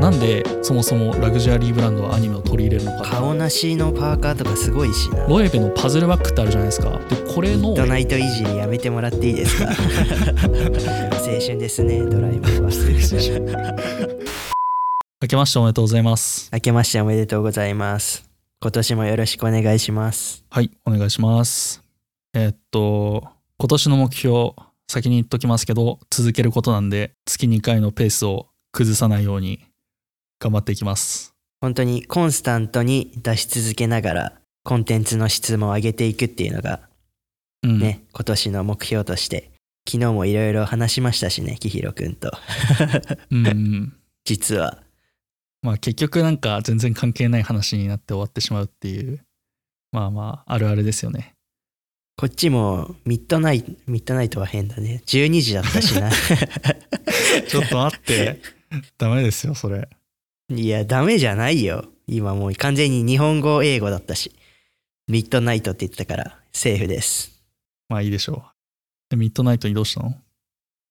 [0.00, 5.26] なんでそもそもラグジュアリーブランドはアニメを取り入れるのか顔なしのパーカーとかすごいしな。
[5.26, 6.90] ロエベのパズルバッグってあるじゃないですか。
[6.90, 9.70] でこれのドナイトイージーやめてもらっていいですか？
[9.70, 9.74] 青
[11.40, 12.70] 春ですねドライブは。
[15.20, 16.48] 明けましておめでとうございます。
[16.52, 18.24] 明けましておめでとうございます。
[18.62, 20.44] 今年もよろしくお願いします。
[20.48, 21.82] はいお願いします。
[22.34, 23.24] えーっと
[23.58, 24.52] 今年の目標
[24.90, 29.60] 先に言っときますけど続けることなんで月2回のペースを崩さないように
[30.40, 31.34] 頑張っていきます。
[31.60, 34.32] 本当にコンスタントに出し続けながら
[34.64, 36.88] コンテンツの質も上げていくっていうのが
[37.64, 37.78] うん。
[37.80, 39.50] ね、今年の目標として
[39.88, 42.30] 昨日もいろいろ話しましたしねきひろくんと。
[43.30, 43.96] うんうん。
[44.24, 44.82] 実は。
[45.62, 49.20] まあ結局なんか全然関係ない話になって終わってしまうっていう
[49.90, 51.34] まあまああるあるですよね
[52.18, 55.04] こっちもミッドナイトミッドナイトは変だね。
[55.06, 56.10] 12時だったしな。
[57.46, 58.40] ちょっと待って。
[58.98, 59.88] ダメですよそれ。
[60.50, 61.84] いやダメじゃないよ。
[62.08, 64.32] 今もう完全に日本語英語だったし。
[65.06, 67.40] ミッドナイトって言ってたからセーフです。
[67.88, 69.10] まあいいでしょう。
[69.10, 70.10] でミッドナイトにどうしたの？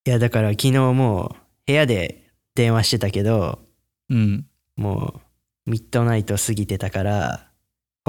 [0.05, 1.37] いやだから昨日もう
[1.67, 2.23] 部屋で
[2.55, 3.59] 電話してたけど
[4.09, 4.47] うん。
[4.77, 5.21] も
[5.67, 7.46] うミッドナイト過ぎてたから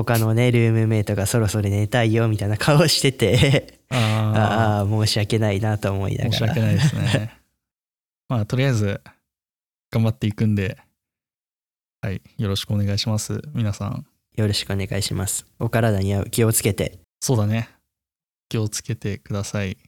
[0.04, 3.80] 他のねルームメイトがそろそろ寝たいよみたいな顔してて。
[3.90, 6.28] あああ申し訳ないなと思いながら。
[6.28, 7.36] あ申し訳ないですね。
[8.28, 9.00] まあとりあえず
[9.90, 10.78] 頑張っていくんで
[12.00, 14.06] はいよろしくお願いします皆さん。
[14.36, 15.46] よろしくお願いします。
[15.58, 17.00] お体には気をつけて。
[17.20, 17.68] そうだね。
[18.48, 19.78] 気をつけてください。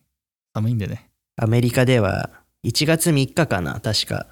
[0.54, 1.08] 寒いんでね。
[1.36, 2.30] アメリカでは
[2.66, 4.26] 1月3日かな確か。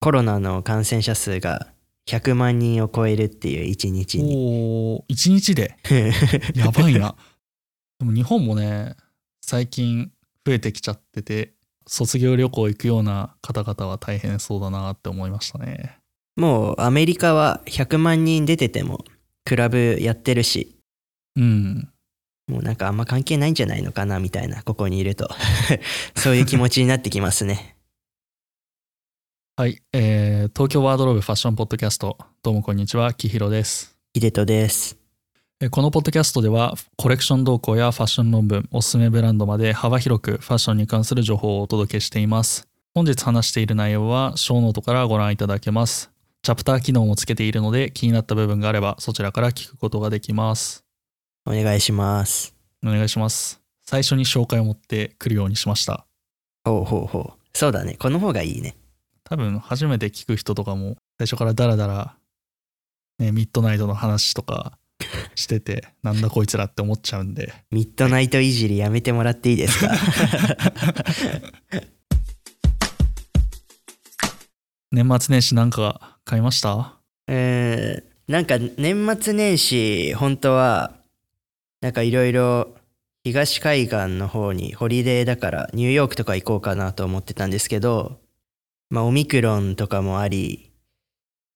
[0.00, 1.68] コロナの感染者数が
[2.10, 4.34] 100万人を超えるっていう1日に。
[4.36, 4.38] お
[4.96, 5.76] お一日で？
[6.54, 7.14] やばいな。
[8.00, 8.96] でも日本もね
[9.40, 10.10] 最近
[10.44, 11.54] 増えてきちゃってて
[11.86, 15.98] 卒業旅行行くような方々は大変そうだなって思いましたね。
[16.36, 19.04] もうアメリカは100万人出てても
[19.44, 20.76] クラブやってるし。
[21.36, 21.88] うん。
[22.48, 25.28] もうなんかあんま関係ないんじゃないのかなみたいなここにいると。
[26.16, 27.76] そういう気持ちになってきますね
[29.60, 32.16] はい、えー、東京ワードローブファッションポッドキャスト。
[32.42, 33.12] どうもこんにちは。
[33.12, 33.94] きひろです。
[34.16, 34.96] 秀人です。
[35.60, 42.68] えーこのポッドキャストではコレクション動向やファッション論文おすすめブランドまで幅広くファッションに関する情報をお届けしています。
[42.94, 46.10] 本日話している内容はショーノートからご覧いただけます。
[46.40, 50.86] チャプター機能もつけているので気になった部分があればそちらから聞くことができます。
[51.44, 52.56] お願いします。
[52.82, 53.60] お願いします。
[53.84, 56.06] 最初に紹介を持ってくるようにしました。
[56.64, 57.58] ほうほうほう。
[57.58, 57.96] そうだね。
[57.98, 58.74] この方がいいね
[59.30, 62.16] 多分初めて聞く人とかも最初からダラダラ
[63.18, 64.76] ねミッドナイトの話とか
[65.36, 67.54] してて なんだこいつらって思っちゃうんで。
[67.70, 69.94] ミッドナイトいじりやめてもらっていいですか？
[74.92, 76.98] 年末年始なんか買いました？
[77.28, 80.96] えー、なんか年末年始本当は
[81.80, 82.74] なんかいろいろ
[83.22, 88.18] 東海岸の方にホリデーだからニューヨークとか行こうかなと思ってたんですけど
[88.90, 90.70] まあオミクロンとかもあり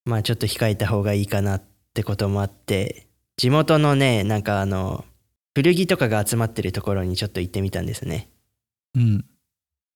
[0.05, 1.63] まあちょっと控えた方がいいかなっ
[1.93, 3.07] てこともあって
[3.37, 5.05] 地元のねなんかあの
[5.53, 8.29] 古着とかが集まってるところにちょっと行ってみたんですね。
[8.95, 9.25] うん。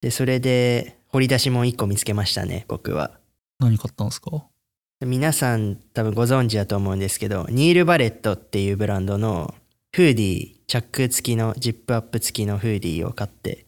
[0.01, 3.19] でそれで掘り出し物1個見つけましたね僕は。
[3.59, 4.45] 何買ったんですか？
[5.01, 9.53] 皆さん多分ご存知だと思うんですけどニール・バレットっていうブランドの
[9.93, 13.65] フーディーチャック付きのジップアップ付きのフーディーを買って。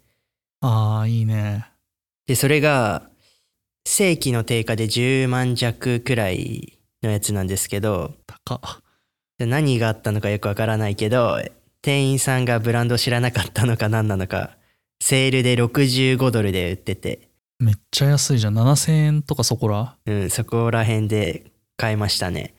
[0.61, 1.67] ああいいね。
[2.27, 3.09] でそれが
[3.86, 8.59] 正規の定価で10万弱くらいのやつなんですけど高っ。
[9.38, 11.42] で何があったのかよくわからないけど
[11.81, 14.56] 店員さんがブランド知らなかったのか何なのか
[15.02, 17.30] セールで65ドルで売ってて。
[17.58, 18.58] めっちゃ安いじゃん。
[18.58, 19.96] 7000円とかそこら？
[20.06, 22.53] うんそこら辺で買いましたね。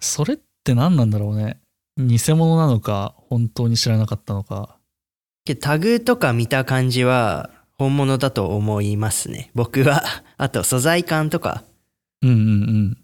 [0.00, 1.60] それって何なんだろうね。
[1.98, 4.76] 偽物なのか本当に知らなかったのか。
[5.60, 9.50] タグとか見た感じは本物だと思いますね。
[9.54, 10.02] 僕は
[10.38, 11.64] あと素材感とか。
[12.22, 12.40] うんうんう
[12.90, 12.98] ん。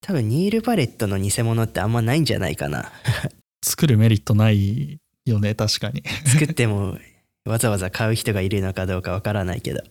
[0.00, 2.90] 多分ニール・バレットの偽物ってあんまないんじゃないかな。
[3.64, 6.02] 作るメリットないよね確かに。
[6.26, 6.98] 作っても
[7.44, 9.82] わざわざ買う人がいるのかどうかわからないけど。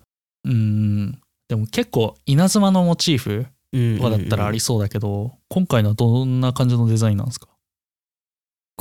[0.44, 1.12] うん
[1.48, 7.48] でも結構稲妻のモチーフうんとかだったらありそうだけど、今回のはどんな感じのデザインなんですか？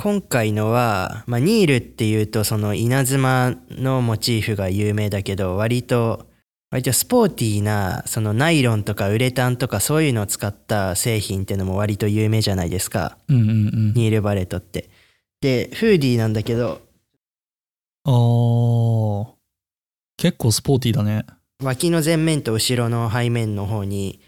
[0.03, 6.27] 今回のは、まあ、ニールっていうとその稲妻のモチーフが有名だけど割と
[6.71, 13.19] 割とスポーティーなそのナイロンとかウレタンとかそういうのを使った製品ってのも割と有名じゃないですか。
[13.29, 13.93] うんうんうん。
[13.93, 14.89] ニール・バレットって。
[15.43, 16.81] でフーディーなんだけど
[18.05, 19.27] あー。
[20.17, 21.27] 結構スポーティーだね。
[21.63, 24.19] 脇の前面と後ろの背面の方に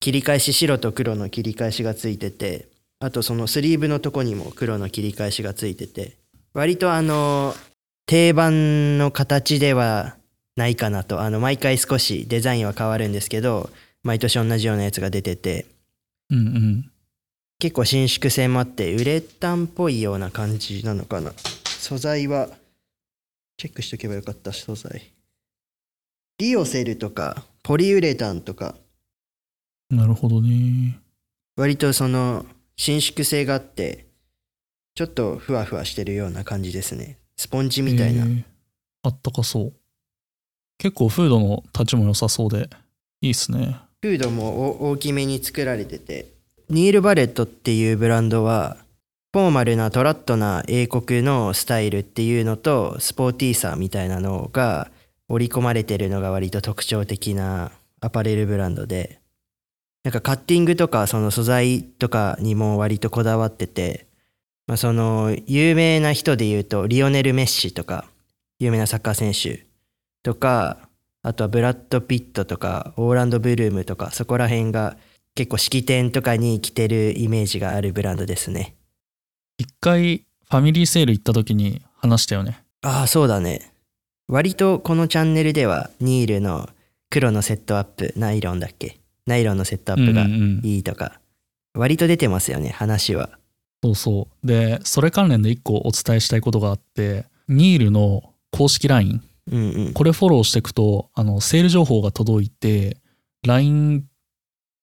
[0.00, 2.68] 切り返し白と黒の切り返しがついてて
[3.04, 6.16] あとそのスリーブのとこにも黒の切り返しがついてて
[6.54, 7.54] 割とあの
[8.06, 10.16] 定番の形では
[10.56, 11.20] ないかなと。
[11.20, 13.68] あの毎回少しデザインは変わるんですけど
[14.04, 15.66] 毎年同じようなやつが出てて。
[16.30, 16.90] うんうん。
[17.58, 21.32] 結構伸縮性もあってウレタンっぽいような感じなのかな。
[21.64, 22.48] 素材は
[23.58, 25.12] チェックしとけばよかった素材。
[26.38, 28.74] リオセルとかポリウレタンとか。
[29.90, 30.98] なるほどね。
[31.56, 34.06] 割とその伸縮性があって
[34.94, 38.44] ちょっとふわふわしてるような感じですねスポンジみたいな、えー
[39.04, 39.72] あったかそう。
[40.78, 42.70] 結構フードの立ちも良さそうで、
[43.20, 43.76] いいっすね。
[44.02, 46.26] フードもお大きめに作られてて
[46.68, 48.76] ニール・バレットっていうブランドは
[49.32, 54.90] フォーマルなトラットな英国のスタイルっていうのとスポーティーさみたいなのが
[55.28, 57.72] 織り込まれてるのが割と特徴的な
[58.02, 59.20] アパレルブランドで
[60.04, 64.06] なんかカッティングとかその素材とかにも割とこだわってて、
[64.66, 68.04] まあ、その有名な人で言うとリオネル・メッシとか
[68.58, 69.66] 有名なサッカー選手
[70.22, 70.88] とか
[71.22, 74.98] あとはブラッド・ピットとかオーランド・ブルームとかそこら辺が
[75.34, 78.76] 結構式典とかに着てるイメージがあるブランドですね
[79.56, 82.62] 一回ファミリーセール行った時に話したよね。
[82.82, 83.72] ああそうだね
[84.28, 86.68] 割とこのチャンネルではニールの
[87.08, 91.20] 黒のセットアップナイロンだっけナイロンのセットアップがうんうんうんいいとか、
[91.74, 93.38] 割と出てますよね話は
[93.82, 94.46] そうそう。
[94.46, 99.22] で、それ関連で一個お伝えしたいことがあって、ニールの公式 LINE、
[99.52, 102.96] うんうんこれフォローしていくと、あの、セール情報が届いて、
[103.46, 104.06] LINE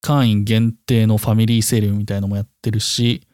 [0.02, 3.28] 会員限定のファミリーセールみたいのもやってるし、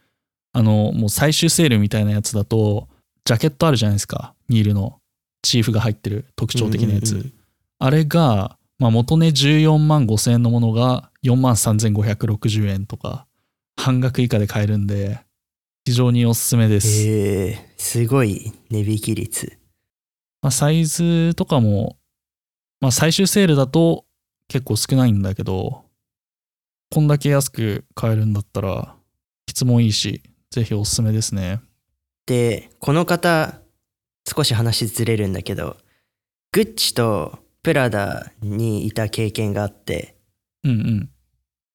[0.54, 2.88] あの、もう最終セールみたいなやつだと、
[3.26, 4.34] ジャケットあるじゃないですか。
[4.48, 5.00] ニールの
[5.42, 7.12] チーフが入ってる特徴的なやつ。
[7.12, 7.34] うんうんうん
[7.80, 13.28] あれが、まあ、元値14万5千円のものが4万3560円とか、
[13.76, 15.20] 半額以下で買えるんで、
[15.86, 16.88] 非常におすすめです。
[17.08, 19.58] へえすごい値引き率
[20.42, 21.98] まあ、サイズとかも、
[22.82, 24.06] まあ、最終セールだと
[24.48, 25.86] 結構少ないんだけど、
[26.92, 28.96] こんだけ安く買えるんだったら、
[29.50, 30.22] 質もいいし、
[30.52, 31.62] ぜひおすすめですね。
[32.28, 33.62] でこの方
[34.28, 35.78] 少し話ずれるんだけど
[36.52, 40.16] グッチとプラダにいた経験があって
[40.64, 41.10] うんうん。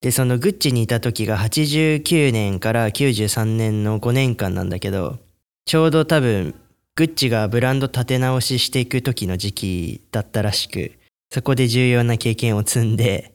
[0.00, 5.18] でそのグッチにいた時が89年から93年の5年間なんだけど
[5.64, 6.54] ちょうど多分
[6.96, 10.92] グッチがブランド立て直ししていく時の時期だったらしく
[11.30, 13.32] そこで重要な経験を積んで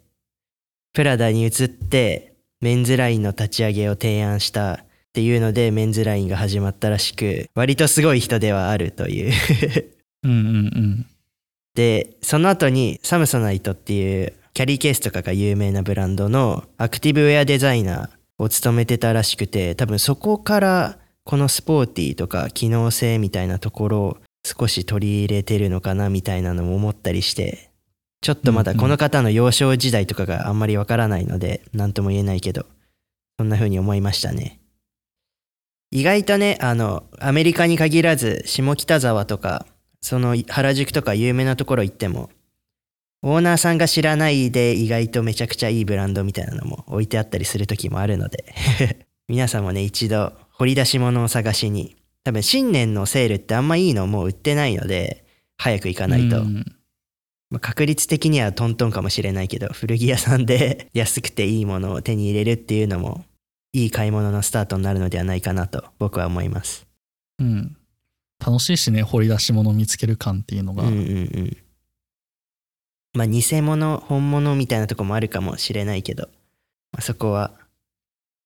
[0.94, 9.34] プラダに移ってメンズラインの立ち上げを提案したっていうのでメンズラインが始まったらしく割とすごい人ではあるという
[10.24, 11.06] うんうんうん。
[11.78, 18.10] でその後にサムソナイトっていうキャリーケースとかが有名なブランドのアクティブウェアデザイナー
[18.40, 27.70] を務めてたらしくて多分そこからこのスポーティーとか機能性みたいなところを少し取り入れてるのかなみたいなのも思ったりして
[28.22, 32.66] ちょっとまだこの方の幼少時代とかがあんまりわからないので何とも言えないけど
[33.38, 34.60] そんな風に思いましたね。
[35.92, 39.68] 意外とねあのアメリカに限らず下北沢とか
[40.08, 42.30] その原宿とか有名なところ行っても
[43.24, 48.46] オーナーさんが知らないで意外とめちゃくちゃいいブランドみたいなのも置いてあったりする時もあるので
[49.28, 55.26] 皆さんもね一度掘り出し物を探しに多分新年のセールってあんまいいのもう売ってないので
[55.58, 56.64] 早く行かないと、うん。
[57.50, 63.26] まあ確率的にはトントンかもしれないけど古着屋さんで 安くていいものを手に入れるっていうのも
[63.74, 66.88] いい買い物のスタートになるのではないかなと僕は思います。
[67.40, 67.77] うん。
[68.46, 70.84] 楽しいしね、掘り出し物を見つける感っていうのが。
[70.84, 71.58] うんうんうん
[73.14, 76.30] まあ偽物本物みたいなとこもあるかもしれないけど、
[76.92, 77.52] まあ、そこは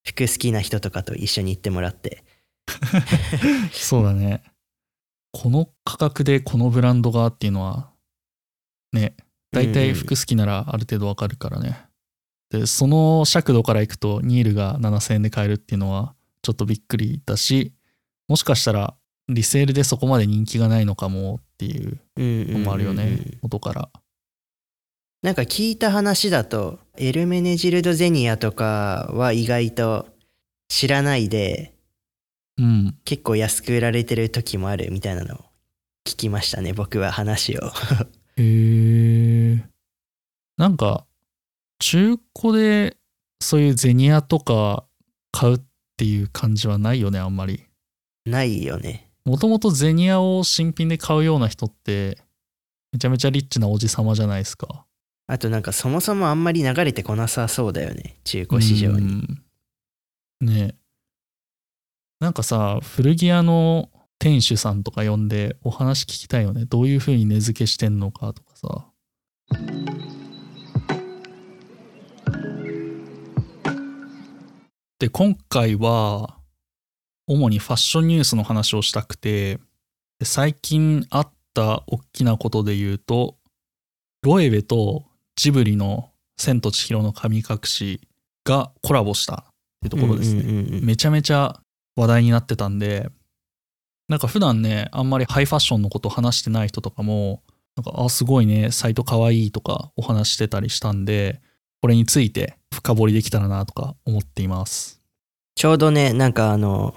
[0.02, 2.24] 服好きな人とかと一緒に行ってもらって
[3.72, 4.42] そうだね。
[5.32, 7.90] この価格でこのブランドがっていうのは、
[8.92, 9.14] ね、
[9.50, 11.86] 大体服好きならある程度わかるからね。
[12.50, 17.72] で、その尺度からいくと、ニールが7000円で買えるっていうのは、ちょっとびっくりだし、
[18.28, 18.94] もしかしたら、
[19.28, 23.88] リセールでそこまで人気がないのかもっていうのもあるよね、元から。
[25.22, 30.08] なんか聞いた話だとエルメネジルド・ゼニアとかは意外と
[30.68, 31.72] 知らないで
[32.58, 32.98] うん。
[33.04, 35.38] 結構安く売られてる時もあるみたいなのを
[36.04, 37.66] 聞きましたね僕は話を
[38.36, 39.64] へえ。
[40.56, 41.06] なんか、
[41.78, 42.96] 中古で
[43.40, 44.84] そういうゼニアとか
[45.30, 45.60] 買うっ
[45.96, 47.64] ていう感じはないよね、あんまり。
[48.24, 52.18] ないよねもともとゼニアを新品で買うような人って、
[52.92, 54.84] めちゃめちゃリッチなおじさまじゃないですか。
[55.26, 58.16] あとなんかそもそもあんまり流れてこなさそうだよね。
[58.24, 58.98] 中古市場に。
[58.98, 59.42] うん
[60.42, 60.82] ねえ
[62.18, 66.66] なんかさ、古着屋の店主さんとか呼んでお話聞きたいよね。
[66.66, 68.86] どういう風に値付けしてんのかとかさ。
[75.00, 76.38] で、今回は、
[77.26, 79.58] 主にファッションニュースの話をしたくて、
[80.18, 83.36] で最近あった大きなことで言うと、
[84.22, 85.04] ロエベと
[85.36, 88.00] ジブリの千と千尋の神隠し
[88.44, 89.44] がコラボしたっ
[89.82, 90.42] てところですね。
[90.42, 91.60] うんうんうんうんめちゃめちゃ
[91.96, 93.10] 話題になってたんで、
[94.08, 97.42] なんか普段ね、あんまりハイファッションのこと話してない人とかも、
[97.76, 101.40] なんか、あ、すごいね、サイトかわいいとかお話してたりしたんで、
[101.80, 105.00] これについて深掘りできたらなとか思っています。
[105.54, 106.94] ちょうどね、なんかあの、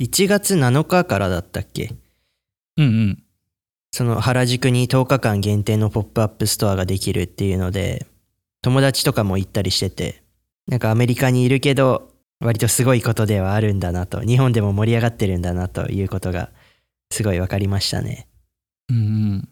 [0.00, 1.94] 1月7日からだったっけ？
[2.76, 3.22] うんうん。
[3.92, 8.06] その原宿に10日間限定のポップアップストアができるっていうので、
[8.60, 10.22] 友達とかも行ったりしてて、
[10.66, 16.50] なんかアメリカにいるけど、割とすごいことではあるんだなと、日本でも盛り上がってるんだなということが、
[17.10, 18.28] すごい分かりましたね。
[18.90, 19.48] うんうん。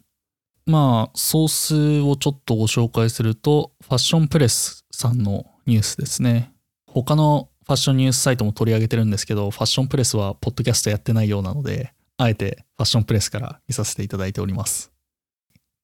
[0.66, 6.52] まあ、ソースをちょっとご紹介すると、ファッションプレスさんのニュースですね。
[6.86, 14.92] 他のファッションニュースサイトも取り上げてるんですけど、ファッションプレスはポッドキャストやってないようなので、あえてファッションプレスから見させていただいております。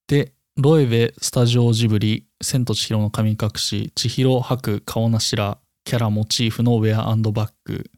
[0.06, 7.92] で、ロエベ、スタジオジブリ、千と千尋の神隠し、千尋白顔なしら、キャラモチーフのウェアバッグっ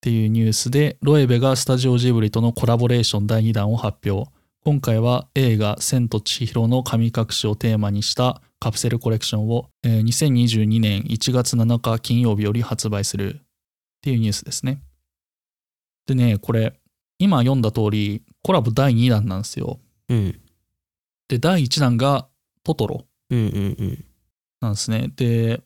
[0.00, 4.30] ていうニュースで、ロエベがスタジオジブリとのコラボレーション第2弾を発表。
[4.64, 13.42] 今回は映画「千と千尋の神隠し」をテーマにしたカプセルコレクションを、えー2022年1月7日金曜日より発売するっ
[14.02, 14.80] ていうニュースですね。
[16.06, 16.78] でね、これ
[17.18, 19.80] 今読んだ通りコラボ第2弾なんですよ。
[20.08, 20.40] うん。
[21.26, 22.28] で、第1弾が
[22.62, 23.04] トトロ。
[24.60, 25.10] なんですね。
[25.16, 25.60] で、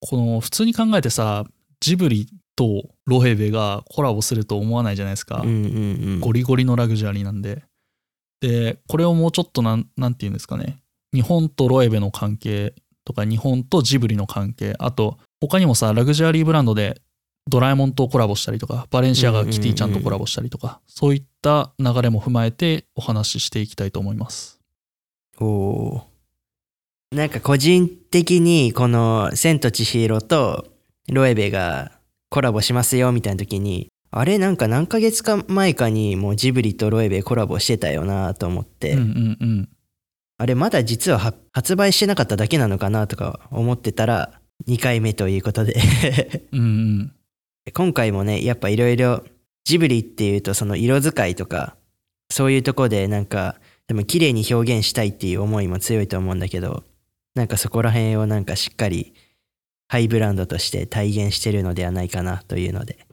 [0.00, 1.44] この普通に考えてさ、
[1.80, 5.42] ジブリとロヘベがコラボすると思わないじゃないですか。
[6.20, 7.64] ゴリゴリのラグジュアリーなんで。
[8.40, 10.78] で、これをもうちょっとなん、なんて言うんですかね。
[11.12, 14.74] 日本とロエベの関係とか、日本とジブリの関係。
[14.78, 17.00] あと、他にもさ、ラグジュアリーブランドで
[17.48, 24.60] ドラえもんとコラボしたりとか、バレンシアガがキティちゃんとコラボしたりとか、そういった流れも踏まえてお話ししていきたいと思います。
[25.40, 27.16] おおー。
[27.16, 30.66] なんか個人的にこの「千と千尋」と
[31.10, 31.92] ロエベが
[32.28, 39.68] コラボしますよみたいな時にあれなんか何ヶ月か前かにもうジブリとロエベコラボしてたよなと思って、うんうんうん。
[40.38, 45.74] あれまだ実はは発売してなかっただけなのかなとか思ってたら2回目ということで
[46.52, 47.12] うんうん。
[47.74, 49.24] 今回もねやっぱいろいろ
[49.64, 51.76] ジブリっていうとその色使いとか
[52.30, 53.56] そういうとこでなんか
[53.88, 56.84] でも綺麗に表現したいっていう思いも強いと思うんだけど
[57.34, 59.12] なんかそこら辺をなんかしっかり
[59.88, 63.07] ハイブランドとして体現してるのではないかなというので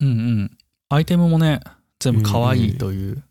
[0.00, 0.58] うんうん。
[0.88, 1.60] アイテムもね、
[1.98, 3.22] 全部可愛いという。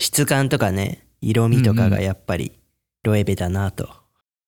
[0.00, 2.52] 質感とかね色味とかがやっぱり
[3.04, 3.88] ロエベだなと、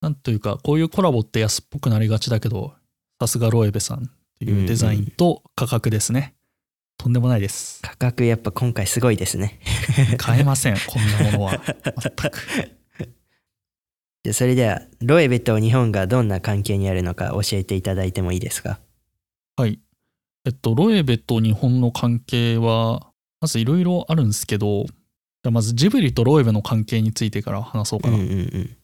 [0.01, 2.75] なんというか、こういうコラボって安っぽくなりがちだけど、
[3.21, 6.35] さすがロエベさんっていうデザインと価格ですね。
[6.99, 7.81] とんでもないです。
[7.83, 9.61] 価格やっぱ今回すごいですね
[10.17, 11.63] 買えません、こんなものは。
[12.01, 12.73] 全く。
[14.25, 18.81] でそれではロエベと日本がどんな関係にあるのか教えていただいてもいいですか？
[19.57, 19.79] はい。
[20.47, 23.09] えっと、ロエベと日本の関係は、
[23.41, 28.17] まずいろいろあるんですけど、じゃあまずジブリとロエベの関係についてから話そうかな。
[28.17, 28.77] うんうんうん。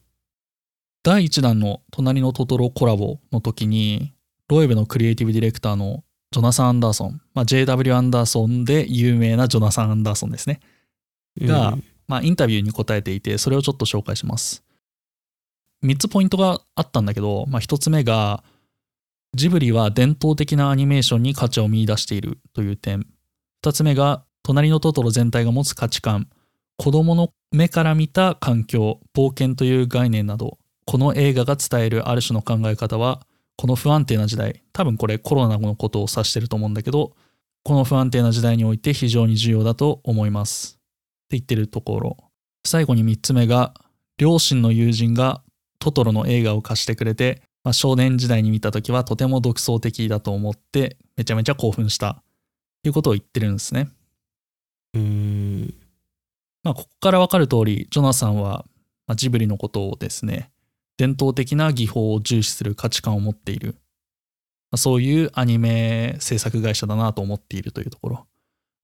[1.03, 4.13] 第1弾の「隣のトトロ」コラボの時に
[4.47, 10.61] ロエベのクリエイティブディレクターのジョナサン・アンダーソン、まあ、JW アンダーソンで有名なジョナサン・アンダーソンですね。
[11.41, 11.83] がうん。
[12.07, 14.63] まあ、インタビューに答えていてそれをちょっと紹介します。
[15.83, 18.43] 3つポイントがあったんだけど、まあ、1つ目が
[19.35, 23.07] ジブリは伝統的なアニメーションに価値を見出しているという点。
[23.63, 26.27] 2つ目が隣のトトロ全体が持つ価値観。
[26.77, 33.21] 子供の目から見た環境冒険という概念などこの映画が伝えるある種の考え方は
[33.57, 37.13] この不安定な時代多分これコロナのことを指してると思うんだけど
[37.63, 40.73] この不安定な時代において非常に重要だと思います。
[40.73, 42.17] って言ってるところ。
[42.65, 43.73] 最後に3つ目が
[44.17, 45.41] 両親の友人が
[45.79, 52.21] トトロの映画を貸してくれて、まあ、少年時代に見た時はとても独創的だと思ってめちゃめちゃ興奮した。
[52.83, 53.89] ということを言ってるんですね。
[54.93, 55.73] うーん。
[56.63, 58.65] まあここからわかる通りジョナサンは
[59.07, 60.51] まあジブリのことをですね
[60.97, 63.75] 伝統的な技法を重視する価値観を持っている、
[64.71, 68.27] まあそういうアニメ制作会社だなと思っているというところ。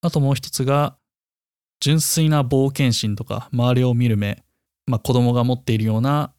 [0.01, 0.97] あともう一つが
[1.81, 4.43] 純粋な冒険心とか周りを見る目
[4.89, 6.33] まあ、子供が持っているような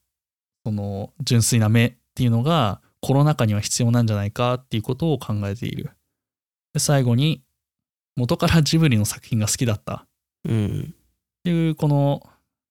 [0.66, 5.90] その純粋な目っていうのがコロナ禍には必要なんじゃないかっていうことを考えている
[6.72, 7.42] で最後に
[8.16, 10.06] 元からジブリの作品が好きだった。
[10.46, 10.48] っ
[11.42, 12.22] ていうこの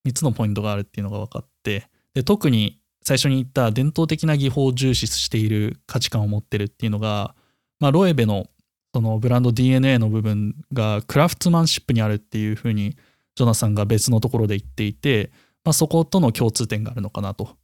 [0.08, 7.36] 3つのポイントがあるっていうのが分かってで特に最初に言った伝統的な技法を重視している価値観を持ってるっていうのが、
[7.80, 8.48] まあ、ロエベの
[8.94, 12.98] そのブランド DNA の部分がクラフトマンシップにあるっていうふうに
[13.36, 15.32] ジョナサンが別のところで言っていて、
[15.64, 17.56] まあ、そことの共通点があるのかなと、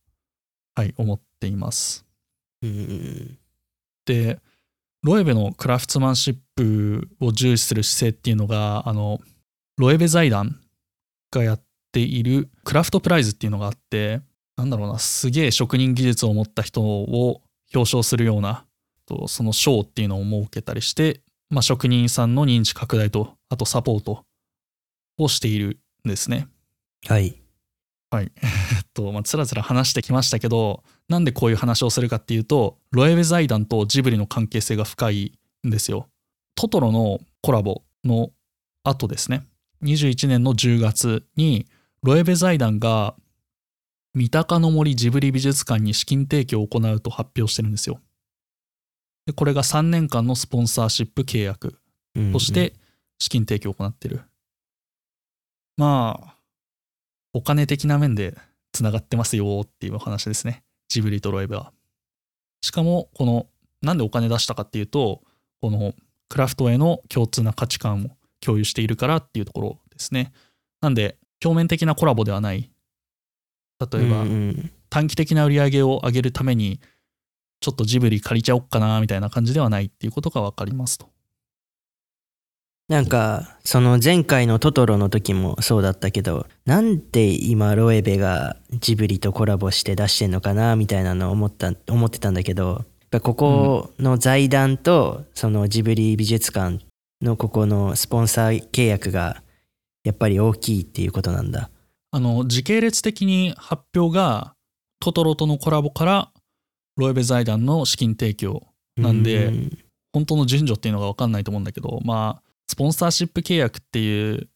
[0.75, 2.06] はい、思っています。
[2.62, 3.38] うん。
[4.06, 4.39] で
[5.04, 9.20] ロエベのクラフトマンシップを重視する姿勢っていうのがあの
[9.77, 10.60] ロエベ財団
[11.32, 11.62] がやっ
[11.92, 14.22] ているクラフトプライズっていうのがあって
[14.58, 17.42] なんだろうなすげえ職人技術を持った人を
[17.74, 18.65] 表彰するような
[19.06, 24.25] とその賞っていうのを設けたりして、まあ、職人さんの認知拡大とあとサポート
[25.18, 26.48] をしているんですね。
[27.08, 27.44] はい。
[28.15, 28.31] はい。
[28.41, 36.07] えっと、まあ、つらつら話してきましたけど、なんでこういう話をするかっていうと、ロエベ財団とジブリの関係性が深いんですよ。
[36.55, 38.31] トトロのコラボの
[38.84, 39.45] 後ですね。
[39.84, 41.67] 21年の10月に、
[42.03, 43.15] ロエベ財団が
[44.13, 48.00] 三鷹の森ジブリ美術館に資金提供を行うと発表してるんですよ。
[49.25, 51.79] でこれが3年間のスポンサーシップ契約
[52.15, 52.74] うんとし、て
[53.19, 54.22] 資金提供を行ってる。
[55.77, 56.35] まあ、
[57.36, 58.34] お金的な面で
[58.72, 60.63] つながってますよっていうお話ですね。
[60.88, 61.74] ジブリとロエベは。
[62.62, 63.48] しかも、この、
[63.82, 65.22] なんでお金出したかっていうと、
[65.60, 65.94] この
[66.30, 70.32] クラフトへの共通な価値観を共有しているからっていうところですね。
[70.80, 72.72] なんで、表面的なコラボではない。
[73.92, 74.24] 例えば、
[74.89, 76.80] 短期的な売り上げを上げるために、
[77.60, 81.10] ちょっとジブリ借りちゃおっかなみたいな感じではないっていうことが分かりますと。
[82.88, 92.86] なんか、その前回のトトロの時もそうだったけど、なんで今ロエベがジブリとコラボして出してんのかなみたいなのを思った、思ってたんだけど、
[93.21, 96.80] ここの財団とそのジブリ美術館
[97.21, 99.41] のここのスポンサー契約が
[100.04, 101.69] やっぱり大きいっていうことなんだ。
[102.12, 104.54] あの時系列的に発表が
[105.00, 106.32] トトロとのコラボから
[106.98, 109.78] ロエベ財団の資金提供なんでうん
[110.13, 114.49] 本当の順序っていうのが分かんないと思うんだけどまあスポンサーシップ契約っていう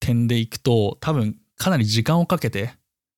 [0.00, 2.74] 点でいくと多分かなり時間をかけて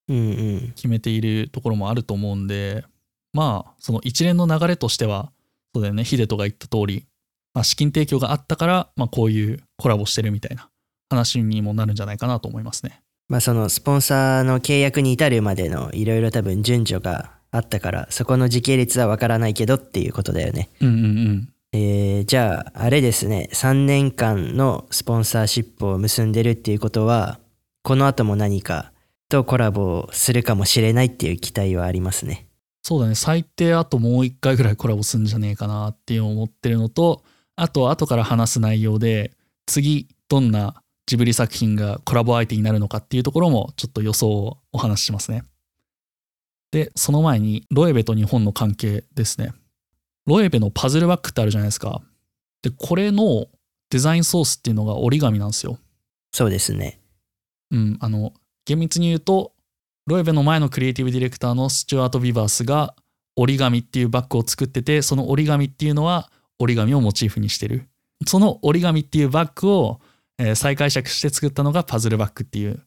[0.08, 0.20] うんう
[0.68, 0.72] ん。
[0.76, 2.84] 決めているところもあると思うんで
[3.32, 5.32] まあその一連の流れとしては
[5.74, 7.06] そうだよねヒデトが言った通り、
[7.54, 10.70] まあ、資金提供があったから、まあ、こういうコラボしてるみたいな
[11.10, 13.02] 話にもなるんじゃないかなと思いますね。
[13.28, 20.68] まあそのスポンサーの契約に至るまでのいろいろ多分順序があったから、そこの時系列はわからないけどっていうことだよね。
[20.80, 23.50] うんうんうんえーじゃああれですね。
[23.52, 27.38] 3年間のスポンサーシップを結んでるっていうことは
[27.82, 28.92] この後も何か
[29.28, 32.46] とコラボするかもしれないっていう期待はありますね。
[32.82, 33.14] そうだね。
[33.14, 37.22] 最低あともう一回ぐらいコラボすんじゃねえかなっていう思ってるのと
[37.56, 39.32] あと後から話す内容で
[39.66, 45.44] 次どんなジブリ作品がコラボ相手になるのかっていうところもちょっと予想をお話ししますね。
[46.72, 49.52] でその前にロエベと日本の関係ですね。
[50.26, 52.02] ロエベのパズルバッグってあるじゃないですか。
[52.62, 53.46] でこれの
[53.90, 55.78] デザインソースっていうのが折り紙なんですよ。
[56.32, 57.00] そうですね。
[57.70, 58.32] うん、あの
[58.64, 59.52] 厳密に言うと
[60.06, 62.94] ロエベの前のクリエイティブディレクターのスチュアート・ビバースが
[63.36, 67.88] 折り紙っていうバッグを作っててその折り紙っていうのは折り紙をモチーフにしてる。
[68.26, 70.00] その折り紙っていうバッグを、
[70.38, 72.82] えー再解釈して作ったのがパズルバッグっていう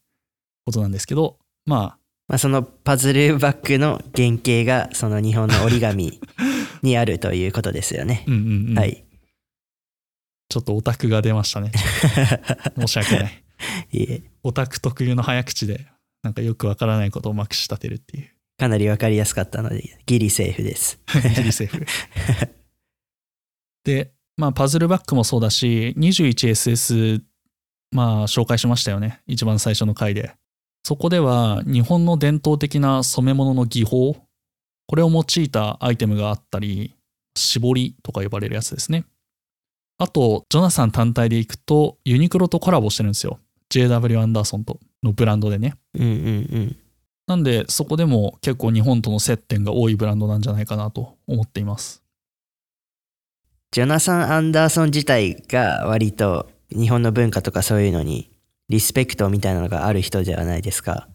[0.66, 1.98] ことなんですけどま
[2.30, 6.22] まあそのパズルバッグの原型がその日本の折り紙
[6.84, 8.24] にあるということですよね。
[8.28, 8.78] あ、うんうんうん。
[8.78, 9.04] はい。
[10.48, 11.72] ちょっとオタクが出ましたね。
[12.80, 13.44] 申し訳ない。
[13.92, 14.22] いえ。
[14.44, 15.88] オタク特有の早口で
[16.24, 18.30] なんかよくわからないことをまくし立てるっていう。
[18.60, 21.00] かなりわかりやすかったのでギリセーフです。
[21.36, 21.86] ギリセーフ。
[23.84, 27.24] で、まあ、パズルバッグもそうだし、21SS、
[27.92, 29.22] まあ、紹介しましたよね。
[29.26, 30.36] 一番最初の回で。
[30.84, 34.18] そこでは、日本の伝統的な染め物の技法、
[34.88, 36.96] これを用いたアイテムがあったり、
[37.36, 39.06] 絞りとか呼ばれるやつですね。
[39.98, 43.40] あと、ジョナサン単体でいくと、ユニクロとコラボしてるんですよ。
[43.70, 45.76] JW アンダーソンとのブランドでね。
[45.94, 46.12] うんうんう
[46.60, 46.78] ん
[47.28, 52.02] なんで、そこでも結構日本との接点が多いブランドなんじゃないかなと思っています。
[53.72, 58.32] ジョナサン・アンダーソン自体が割と日本の文化とかそういうのに
[58.70, 61.10] リスペクトみたいなのがある人ではないですか。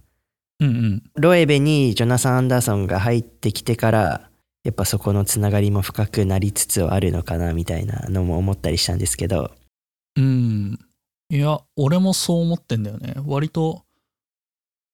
[0.60, 1.02] うんうん。
[1.16, 4.30] ロエベにジョナサン・アンダーソンが入ってきてから
[4.64, 9.52] やっぱそこのつながりも深くなりつつあるのかなみたいなのも思ったりしたんですけど
[10.16, 10.78] うん。
[11.30, 13.14] いや、俺もそう思ってんだよね。
[13.26, 13.84] 割と、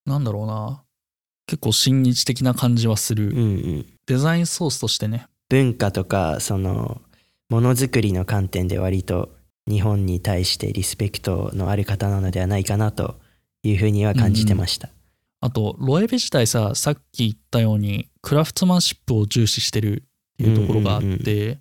[0.06, 0.82] なんだろうな
[1.46, 3.86] 結構親日的な感じはする、うんうん。
[4.06, 7.02] デザインソースとしてね文化とか、その、
[7.48, 9.30] ものづくりの観点で割と
[9.68, 13.20] 日本に対してリスペクトのある方なのではないかなと
[13.62, 14.88] いうふうには感じてました。
[15.40, 20.02] あとロエベ自体ささっき言ったようにクラフトマンシップを重視してる
[20.34, 21.60] っていうところがあって、うんうん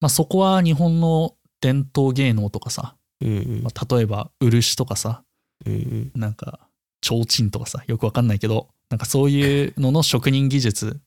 [0.00, 3.62] まあ、そこは日本の伝統芸能とかさ、うんうん。
[3.62, 5.24] まあ、例えば漆とかさ
[5.66, 6.12] うんうん。
[6.14, 6.60] なんか
[7.02, 11.02] 提灯とかさよくわかんないけどなんかそういうのの職人技術っ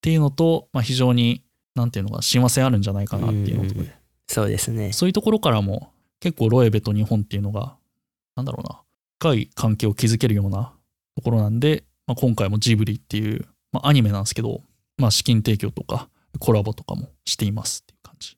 [0.00, 3.92] ていうのと、まあ、非常になんていうのか親和性あるんじゃないかなっていうのとかで、うんうん
[4.28, 4.92] そうですね。
[4.92, 7.76] そういうところからも結構ロエベと日本っていうのが
[8.36, 8.82] なんだろうな
[9.18, 10.72] 深い関係を築けるような
[11.16, 14.62] ところなんで、まあ、今回もジブリっていう、まあ、アニメなんですけど、
[14.98, 18.36] まあ、資金提供とかコラボとかもしていますっていう感じ。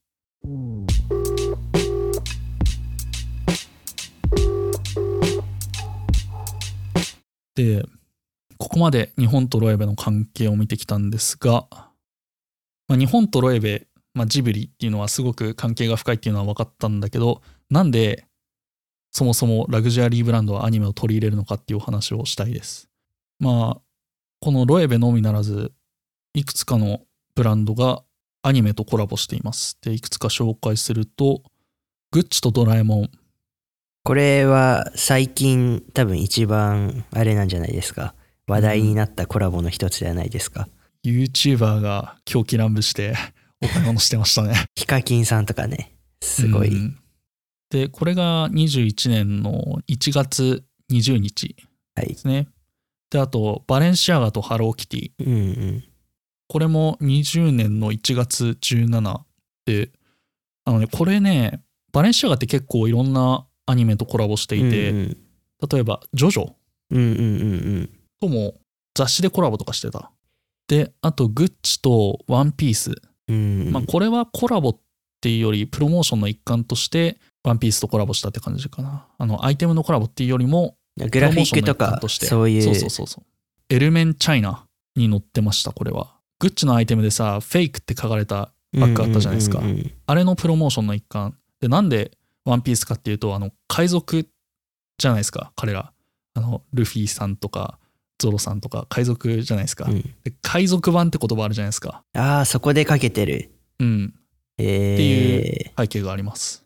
[7.56, 7.84] で
[8.56, 11.66] ここまで日本とロエベの関係を見てきたんですが、
[12.88, 18.24] まあ、日本とロエベ、まあ、ジブリっていうのはすごく関係が深いっていうのは分かったんだけどなんで
[19.12, 22.88] そもそもラグジュアリーブランドはアニメを取り入れるのかっていうお話をしたいです。
[23.38, 23.80] まあ
[24.40, 25.72] このロエベのみならず
[26.34, 27.00] いくつかの
[27.34, 28.02] ブランドが
[28.42, 29.78] アニメとコラボしています。
[29.82, 31.42] でいくつか紹介すると
[32.12, 33.10] グッチとドラえもん
[34.02, 38.14] これは最近多分一番あれなんじゃないですか。
[38.46, 40.68] 話題になったコラボの一つじゃないですか。
[41.04, 43.14] YouTuber が狂気乱舞して
[43.62, 44.54] お買い物してましたね。
[44.74, 45.92] ヒカキンさんとかね、
[46.22, 46.68] すごい。
[46.68, 47.00] うん
[47.70, 51.54] でこれが21年の1月20日
[51.94, 52.14] はいで。
[52.16, 52.48] すね。
[53.10, 55.36] であとバレンシアガとハローキティうんう
[55.76, 55.84] ん。
[56.48, 59.20] これも20年の1月17
[59.66, 59.90] で
[60.64, 65.16] あのねこれねバレンシアガって結構いろんなアニメとコラボしていて、うんうん
[65.70, 66.54] 例えば「ジョジョ
[66.90, 67.14] うんうんう
[67.82, 68.54] んとも
[68.94, 70.10] 雑誌でコラボとかしてた。
[70.66, 72.90] であとグッチとワンピース。
[73.32, 74.78] まあ、これはコラボっ
[75.20, 79.06] ていうよりプロモーションの一環としてワンピースとコラボしたって感じかな。
[79.18, 83.24] あのアイテムのコラボっていうよりもグラフィックとかそういうそうそうそうそう。
[83.68, 84.66] エルメンチャイナ
[84.96, 86.14] に載ってましたこれは。
[86.38, 89.58] グッチのアイテムでさフェイクって書かれたバッグあったじゃないですか。
[89.58, 89.92] うんうんうん。
[90.06, 91.36] あれのプロモーションの一環。
[91.60, 92.12] でなんで
[92.44, 94.26] ワンピースかっていうとあの海賊
[94.98, 95.92] じゃないですか彼ら。
[96.34, 97.78] あのルフィさんとか
[98.20, 104.14] ゾロさんとか海賊じゃないですか、うんで海賊版って言葉あるじゃないですかああそこでかけてるうん
[104.58, 106.64] えっていうえ背景があります。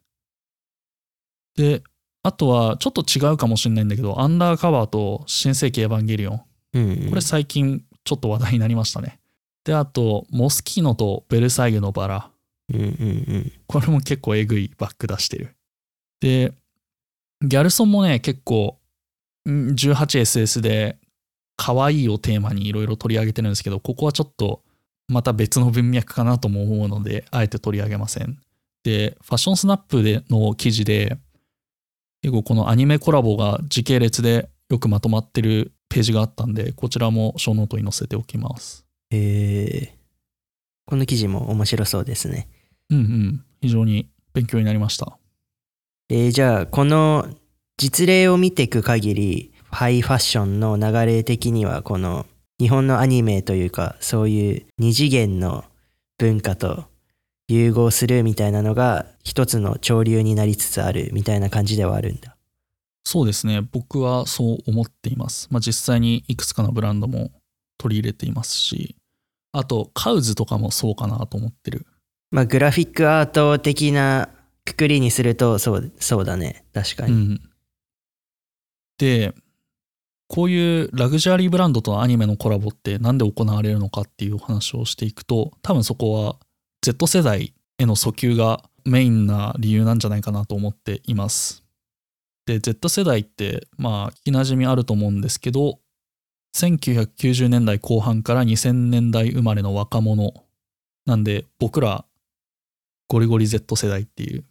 [1.56, 1.82] で、
[2.22, 6.42] あとはちょっと違うかもしれないんだけど、アンダーカバーと新世紀エヴァンゲリオン。
[6.74, 9.20] うんうんこれ最近ちょっと話題になりましたね。
[9.64, 12.30] で、あと、モスキーノとベルサイユのバラ。
[12.72, 12.86] うんうんう
[13.38, 15.54] んこれも結構えぐいバッグ出してる。
[16.20, 16.52] で、
[17.42, 18.78] ギャルソンもね、結構
[19.48, 20.98] ん 18SS で
[21.56, 24.62] 可愛いをテーマにいろいろ取り上げてるんですけど、ここはちょっと
[25.08, 28.38] また別の文脈かなとも思うので、あえて取り上げません。
[28.82, 31.18] で、ファッションスナップでの記事で、
[32.22, 38.84] 結構このアニメコラボが時系列でよくまとまってるページがあったんで、こちらもショーノートに載せておきます。
[39.10, 39.98] ええ
[40.86, 42.48] この記事も面白そうですね
[42.90, 45.18] うんうん、非常に勉強になりました。
[46.10, 47.26] えーじゃあこの
[47.78, 52.26] 実例を見ていく限りハイファッションの流れ的にはこの
[52.58, 55.64] 日本のアニメというかそういう二次元の
[56.16, 56.84] 文化と
[57.48, 62.36] 融合するみたいなのが一つの潮流になりつつあるみたいな感じではあるんだ。
[63.04, 63.60] そうですね。
[63.60, 67.32] 僕はそう思っています、まあ、実際にいくつかのブランドも
[67.76, 68.96] 取り入れていますし
[69.52, 71.84] あとカウズとかもそうかなと思ってる。
[72.30, 74.30] まあグラフィックアート的な
[74.64, 76.64] くくりにするとそうそうだね。
[76.72, 77.12] 確かに。
[77.12, 77.40] うん。
[78.98, 79.34] で
[80.34, 86.38] こういうラグジュアリーブランドとアニメのコラボってなんで行われるのかっていうお話をしていくと多分そこは
[86.82, 91.62] Z 世代への訴求がメインな理由なんじゃないかなと思っています。
[92.46, 95.78] で Z 世代ってまあ聞きなじみあると思うんですけど
[96.56, 100.32] 1990年代後半から2000年代生まれの若者。
[101.06, 102.04] なんで僕ら
[103.06, 104.42] ゴリゴリ Z 世代っていう。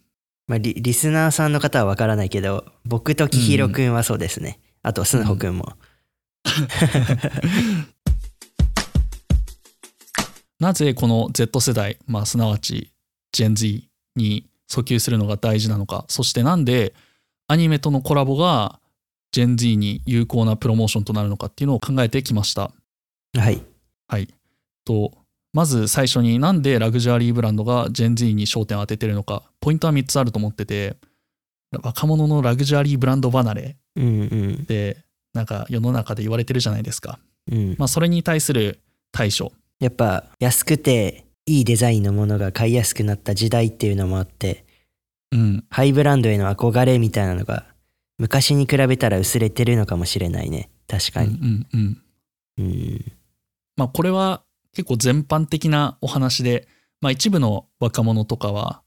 [0.46, 4.60] まあ、リリスナーさんの方はわからないけど僕ときひろくんはそうですね。
[4.84, 5.72] あとスンホくんも。
[10.60, 12.92] なぜこの Z 世代、まあ、すなわち
[13.34, 16.94] Gen Z に訴求するのが大事なのかそしてなんで
[17.48, 18.78] アニメとのコラボが
[19.34, 22.70] Gen Z に有効なプロモーションとなるのかっていうのを考えてきました。
[23.36, 23.60] はい。
[24.06, 24.28] はい、
[24.84, 25.12] と
[25.54, 30.96] まず最初になんでラグジュアリーブランドが Gen Z に焦点を当ててるのかポイントは3つあると思ってて
[31.82, 34.64] 若者のラグジュアリーブランド離れうんうん。
[34.64, 37.18] でなんか世の中で言われてるじゃないですか。
[37.50, 37.76] うん。
[37.78, 38.80] まあそれに対する
[39.12, 39.52] 対処。
[39.80, 44.64] やっぱ安くていいデザインのものが買いやすくなった時代っていうのもあって、
[45.32, 45.64] うん。
[45.70, 47.66] ハイブランドへの憧れみたいなのが
[48.18, 50.70] 昔に比べたら薄れてるのかもしれないね。
[50.86, 51.36] 確かうんうに。
[51.36, 52.02] んうん。
[52.58, 53.12] うん。
[53.76, 54.42] まあこれは
[54.74, 56.68] 結構全般的なお話で、
[57.00, 58.82] まあ一部の若者とかは、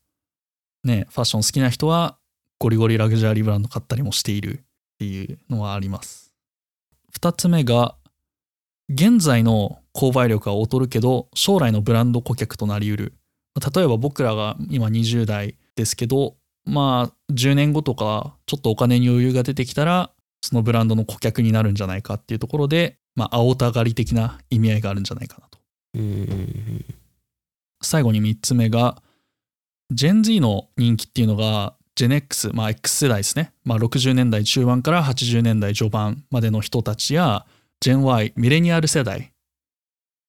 [0.84, 2.18] ね、ファッション好きな人は
[2.60, 4.62] ゴリゴリラグジュアリーブランド買ったりもしているっ
[5.00, 6.34] ていうのはあります。
[7.12, 7.96] 二つ目が、
[8.90, 13.14] 現在の購買力は劣るけど、将来のブランド顧客となりうる。
[13.76, 25.60] 例えば僕らが今20代ですけど、まあ10年後とかちょっとお金に余裕が出てきたら、そのブランドの顧客になるんじゃないかっていうところで、まあ青たがり的な意味合いがあるんじゃないかなと。
[27.82, 29.02] 最後に3つ目が、
[29.92, 33.52] ジェン Z の人気っていうのが、ジェネ X、まあ X 世代ですね。
[33.64, 37.44] まあ60年代中盤から80年代序盤までの人たちや、
[37.80, 39.34] ジェン Y、ミレニアル世代。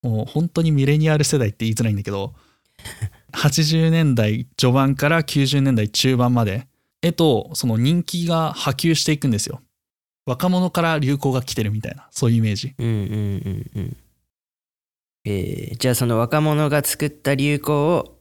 [0.03, 2.35] もう本当にミレニアル世代って言いづらいんだけど、
[3.37, 6.67] 80年代序盤から90年代中盤まで
[7.03, 9.61] へと、その人気が波及していくんですよ。
[10.25, 12.75] 若者から流行が来てるみたいな、そういうイメージ。
[12.79, 12.99] うんうんう
[13.51, 13.97] んうん。
[15.27, 18.18] えーじゃあその若者が作った流行を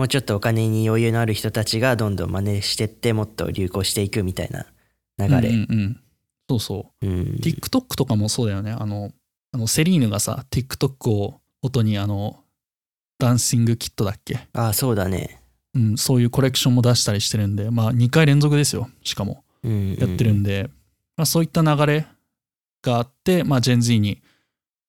[0.00, 4.64] もうちょっとお金に余裕のある人たちがどんどん真似してってもっと流行していくみたいな
[5.18, 5.50] 流れ。
[5.50, 6.00] うんうんうん
[6.48, 7.06] そうそう。
[7.06, 8.72] うん TikTok とかもそうだよね。
[8.72, 9.12] あの、
[9.52, 12.42] あのセリーヌがさ、TikTok を音にあの、
[13.18, 14.48] ダンシングキットだっけ？
[14.54, 15.42] ああそうだね。
[15.74, 18.88] うん、そういうコレクションも出したりしてるんで、まあ2回連続ですよ。
[19.04, 19.44] しかも。
[19.62, 20.70] やってるんで、
[21.18, 22.06] まあそういった流れ
[22.80, 24.22] があって、まあ Gen Z に、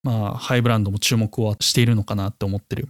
[0.03, 2.87] まあハイブランドも注目はしているのかなって思ってる。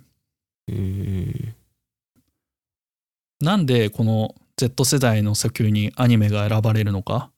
[3.41, 7.34] なんでこの Z 世代の訴求にアニメが選ばれるのかっ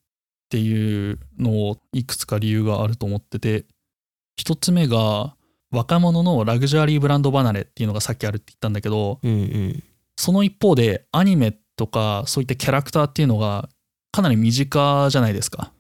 [0.50, 3.66] ていうのをいくつか理由があると思ってて
[4.36, 5.36] 一つ目が
[5.72, 9.84] 若者のラグジュアリーブランド離れっていうのがさっきあるって言ったんだけどうんうん。
[10.18, 13.68] その一方でアニメとかそういったキャラクターっていうのが
[14.12, 15.74] かなり身近じゃないですか。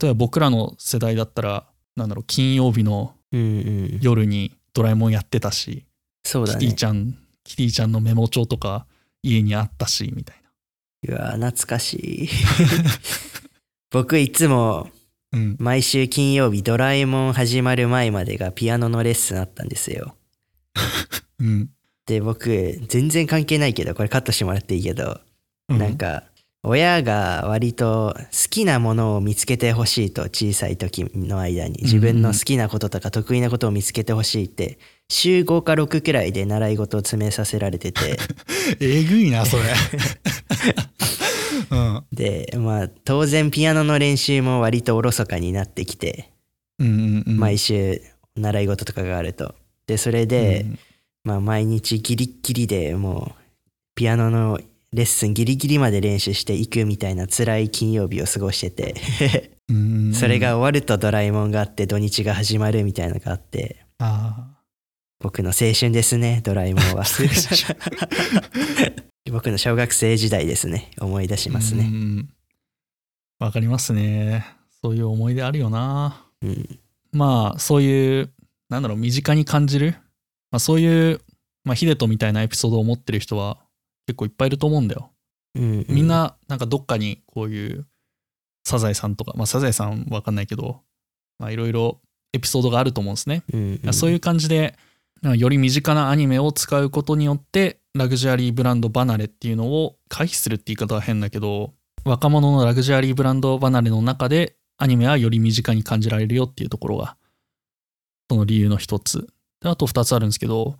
[0.00, 3.98] 例えば僕らの世代だったらなんだろう金曜日のうんうん。
[4.00, 5.84] 夜にドラえもんやってたし
[6.24, 6.60] そうだね。
[6.60, 6.84] キティち。
[6.84, 8.86] ゃんキティちゃんのメモ帳とか
[9.22, 10.36] 家にあったしみたい
[11.06, 12.28] なうわ懐かしい。
[13.90, 14.90] 僕いつも
[15.34, 20.14] うん、毎週金曜日ドラえもん始まる前までがピアノのレッスンあったんですよ。
[21.40, 21.70] うん、
[22.06, 25.20] で僕全然関係ないけどこれカットしてもらっていいけど、
[25.68, 26.22] うんなんか
[26.66, 34.78] 親が割と好きなものを見つけてほしいと小さい時の間に自分の好きなこととか得意なことを見つけてほしいって
[35.10, 38.18] 週5か6くらいで習い事を詰めさせられてて。
[38.80, 39.64] えぐいなそれ。
[41.70, 42.02] うん。
[42.12, 46.30] でまあ当然ピアノの練習も割とおろそかになってきて
[46.78, 47.38] うんうんうん。
[47.38, 48.00] 毎週
[48.36, 49.54] 習い事とかがあると。
[49.86, 50.64] でそれで、
[51.24, 53.42] まあ毎日ギリッギリでもう
[53.94, 54.58] ピアノの
[54.94, 58.94] レッスンギリギリまで練習していくみたいな辛い金曜日を過ごしてて。
[60.12, 63.84] それが終わるとドラえもんがあって土日が始まるみたいなのがあって。
[63.98, 64.50] あ
[65.18, 67.04] 僕の青春ですねドラえもんは。
[69.32, 71.90] 僕の小学生時代ですね思い出しーますね。
[73.40, 74.46] わかりますね。
[74.80, 76.24] そういう思い出あるよな。
[76.40, 76.78] うん。
[77.10, 78.30] まあそういう
[78.68, 79.96] なんだろう身近に感じる、
[80.52, 81.20] まあ、そういう、
[81.64, 83.63] まあ、ヒデトみたいなエピソードを持ってる人は
[84.06, 85.10] 結構いっぱいいると思うんだよ。
[85.56, 87.86] うんみんななんかどっかにこういう
[88.64, 90.80] サザエさんとかまあサザエさんわかんないけど
[91.38, 92.00] まあいろいろ
[92.32, 93.44] エピソードがあると思うんですね。
[93.52, 93.94] うんうん。
[93.94, 94.76] そういう感じで
[95.22, 101.72] より身近なアニメを使うことによってラグジュアリーブランド離れっていうのを回避するって言い方は変だけど
[102.04, 107.16] 若者のラグジュアリーブランド離れの中でアニメはより身近に感じられるよっていうところが
[108.28, 109.26] その理由の一つ。
[109.60, 110.76] であと二つあるんですけど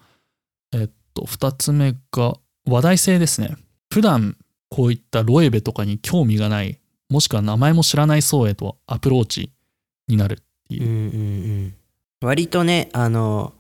[0.74, 2.34] えっと二つ目が
[2.66, 3.56] 話題性ですね。
[3.92, 4.36] 普段
[4.70, 9.52] こういったロエベとかに興味がないもしくは名前も知らない層へとアプローチ
[10.08, 10.36] になるっ
[10.68, 10.82] ていう。
[10.82, 11.06] うんうんう
[11.66, 11.74] ん。
[12.22, 13.52] 割とねあの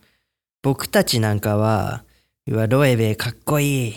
[0.62, 2.04] 僕たちなんかは
[2.48, 3.94] 「うわロエベかっこいい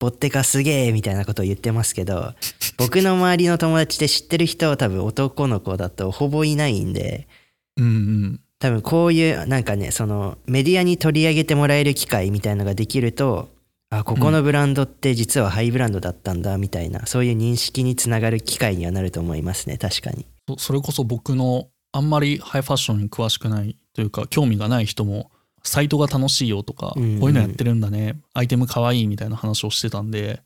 [0.00, 2.34] ボッテカすげえ」みたいなことを言ってますけど
[2.78, 7.28] 僕の周りの友達で知ってる人は多分男の子だとほぼいないんで
[7.76, 8.40] うんうん。
[8.58, 13.48] 多分こういうなんかねそのメディアに取り上げてもらえる機会みたいのができると
[13.92, 20.26] あここのブランドって実はハイブランドだったんだみたいな、そういう認識につながる機会にはなると思いますね確かに。
[20.48, 25.30] そそれこそ僕のあんまりハイファッションに詳しくないというか興味がない人も
[25.62, 27.20] サイトが楽しいよとか、うんうん。
[27.20, 30.42] こういうのやってるんだねアイテムかわいいみたいな話をしてたんで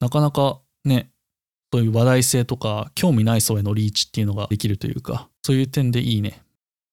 [0.00, 1.12] なかなかね
[1.72, 6.42] そういう話題性とか興味ない層へのリーチっていうのができるというかそういう点でいいね。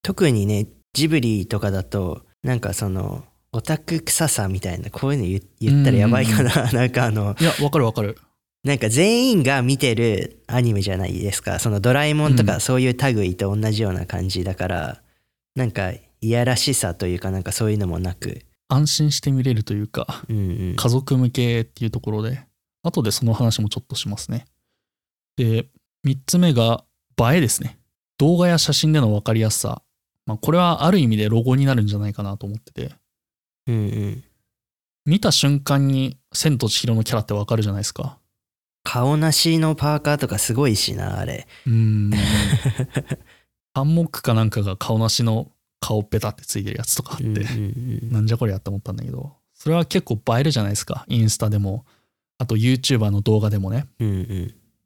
[0.04, 3.24] 特にねジブリとかだとなんかその
[3.56, 8.18] オタク臭さみたいなこういうの言言ったらやばいかな、なんかあのいやわかるわかる。
[8.66, 11.60] なんか全員が見てるアニメじゃないですか。
[11.60, 12.48] そのドラえもんとうん。
[12.48, 15.02] かそういう類と同じような感じだから、
[15.56, 18.42] なんかいやらしさというかなんかそういうのもなく。
[18.68, 20.42] 安心して見れるというかうんう
[20.74, 20.76] ん。
[20.76, 22.42] 家族向けっていうところで。
[22.84, 24.46] 後でその話もちょっとしますね。
[25.38, 25.68] で
[26.06, 26.84] 3つ目が
[27.18, 27.78] 映えですね。
[28.18, 29.82] 動画や写真での分かりやすさ、
[30.26, 32.96] まあ、これはある意味でロゴになるんじゃないかなと思ってて
[33.68, 34.24] うんうん。
[35.06, 38.20] 見た瞬間に「千と千尋」のキャラって分かるじゃないですか。
[38.84, 41.48] 顔なしのパーカーとかすごいしなあれ。
[41.66, 42.12] うーん。
[43.74, 45.52] ハンモックかなんかが顔なしの
[45.82, 48.12] 顔ペタってついてるやつとかあって、うんうんうん。
[48.12, 49.36] なんじゃこりゃって思ったんだけど。
[49.54, 51.86] それは結構映えるじゃないですかインスタでも。
[52.38, 53.88] あと YouTuber の動画でもね。
[54.00, 54.26] うんうん。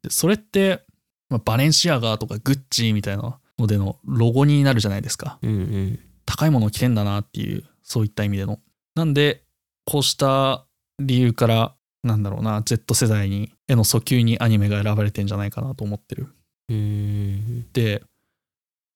[0.02, 0.84] でそれって、
[1.28, 5.38] まあバレンシアガーとかグッチみたいなのでのロゴになるじゃないですか。
[5.42, 5.98] うんうん。
[6.24, 8.60] 高いものを着てんだなっていうそういった意味での
[8.94, 9.42] なんで
[9.84, 10.66] こうした
[10.98, 16.28] 理由からなんだろうな Z 世代にへの訴求にアニメが選ばれてんじゃないかなと思ってる。
[16.68, 18.02] うんで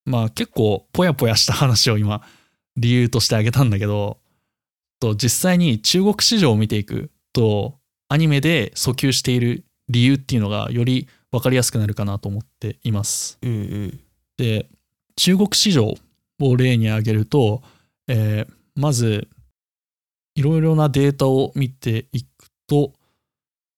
[0.05, 2.23] まあ結構ぽやぽやした話を今
[2.77, 4.19] 理由として挙げたんだけど
[5.01, 7.79] と実際に中国市場を見ていくと
[8.09, 13.39] アニメで訴求している理由っていうのがより分かりやすくなるかなと思っています。
[13.43, 14.01] うんうん。
[14.37, 14.69] で
[15.17, 15.95] 中国市場
[16.41, 17.63] を例に挙げると、
[18.09, 19.29] えーまず
[20.35, 22.29] いろいろなデータを見ていく
[22.67, 22.93] と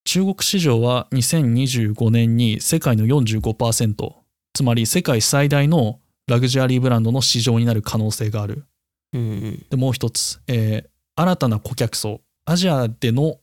[0.05, 4.13] 中国市場は2025年に世界の45%
[4.55, 8.65] つまり世界最大のラグジュアリーブランドの市場になる可能性がある。
[9.13, 9.67] うんうん。
[9.71, 10.89] でもう一つ、えー
[11.19, 13.39] 新たな顧客層アジアでの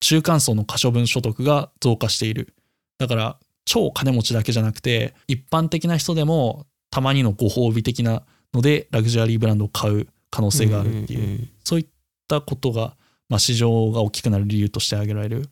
[0.00, 2.54] 中間層の可処分所得が増加している。
[2.98, 8.22] だから超金持ちだけじゃなくて一般的な人でもたまにのご褒美的な
[8.54, 11.86] のでラグジュアリーブランドを買う可能性があるっていう,、んんんそういっ
[12.32, 12.96] たことが、
[13.28, 15.48] まあ、市場が大きくなる理由として挙げられる。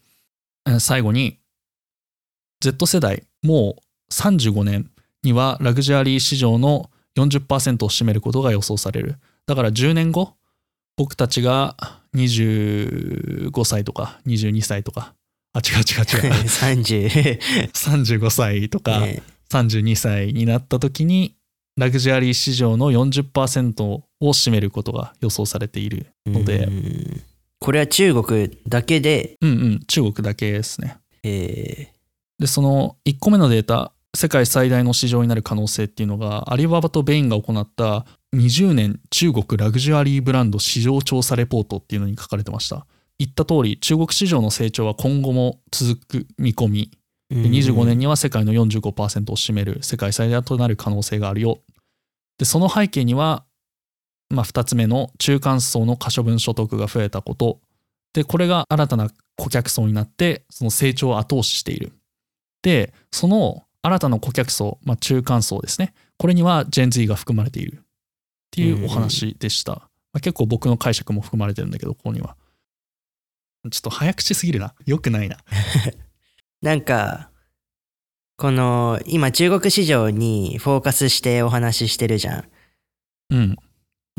[0.66, 1.38] えー最後に
[2.60, 4.90] Z 世代もう35年
[5.22, 9.16] にはラグジュアリー市場の40%を占めることが予想される。
[9.46, 10.34] だから10年後
[10.96, 11.76] 僕たちが
[12.14, 15.14] 25歳とか22歳とか。
[15.52, 16.32] あ違う違う違う。
[16.44, 17.40] 30
[17.72, 21.34] 35歳とかね32歳になった時に
[21.80, 26.64] ラグジュアリー市場の40%を占めることが予想されているので。
[26.64, 27.22] うん
[27.62, 30.96] これは中国だけで、うんうん中国だけですね。
[31.22, 31.92] え
[32.38, 42.86] でその1個目のデータ世界最大の市場になる可能性っていうのがアリババとベインが行った20年中国ラグジュアリーブランド市場調査レポートっていうのに書かれてました。
[43.18, 46.99] 言った通り中国市場の成長は今後も続く見込みー
[47.30, 51.60] で25年には世界の45%を占める世界最大となる可能性があるよ。
[52.38, 53.44] でその背景には、
[54.30, 57.60] まあ、2つ目の中間層の可処分所得が増えたこと。
[58.12, 61.92] でこれが新たな顧客層になってその成長を後押ししている。
[62.62, 65.94] でその新たな顧客層、まあ、中間層ですね。
[66.18, 67.76] これには Gen Z が含まれている。
[67.76, 67.82] っ
[68.50, 72.36] ていうお話でした、まあ、結構僕の解釈も含まれてるんだけどここには。
[73.70, 74.74] ちょっと早口すぎるな。
[74.86, 75.36] よくないな
[76.62, 77.30] なんか
[78.36, 82.44] この今中国市場にフォーカスしてお話ししてるじゃん。
[83.30, 83.56] うん。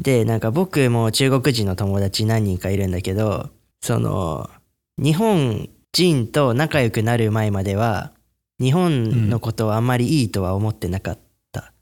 [0.01, 3.49] でなんか僕も中国人の友達何人かいるんだけど
[3.81, 4.49] その
[4.97, 8.11] 日本人と仲良くなる前までは
[8.59, 11.31] 日本のことをあんまりいいとは思ってなかった。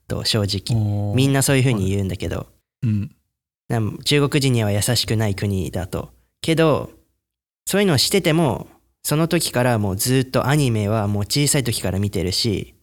[0.10, 1.14] と正直。
[1.16, 2.48] みんななそういうふうに言うんだけど。
[2.84, 3.16] うん
[4.04, 6.10] 中国人には優しくない国だと。
[6.42, 6.90] けど
[7.68, 8.68] そういうのをしてても
[9.04, 12.76] その時からもうずっとアニメはもう小さい時から見てるし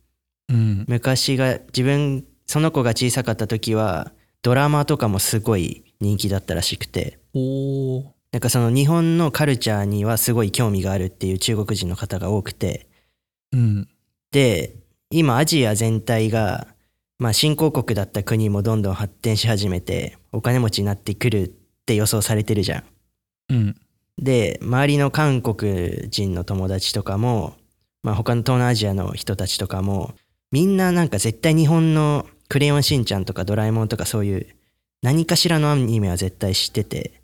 [0.49, 0.85] うん。
[0.89, 7.19] 昔が自分その子が小さかった時はドラマとかもすごい人気だったらしくて。
[7.35, 8.05] おー。
[8.33, 12.87] なんかその日本のカルチャーにはすごい興味があるっていう中国人の方が多くて。
[13.53, 13.89] うん。
[14.31, 14.77] で
[15.11, 16.67] 今アジア全体が
[17.19, 21.51] まあ新興国だった国もどんどん発展し始めてお金持ちになってくるっ
[21.87, 22.85] て予想されてるじゃん。
[23.51, 23.81] うん
[24.19, 27.55] で周りの韓国人の友達とかも、
[28.03, 30.15] まあ、他の東南アジアの人たちとかも
[30.51, 34.47] みんななんか絶対日本の「クレヨンしんちゃん」とか「ドラえもん」とかそういう
[35.03, 37.21] 何かしらのアニメは絶対知ってて。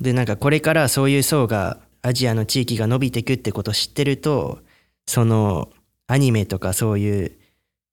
[0.00, 4.58] でなんかこれからそういう層がアジアの地域が伸びてくってことを知ってると
[5.06, 5.70] その
[6.08, 7.32] アニメとかそういう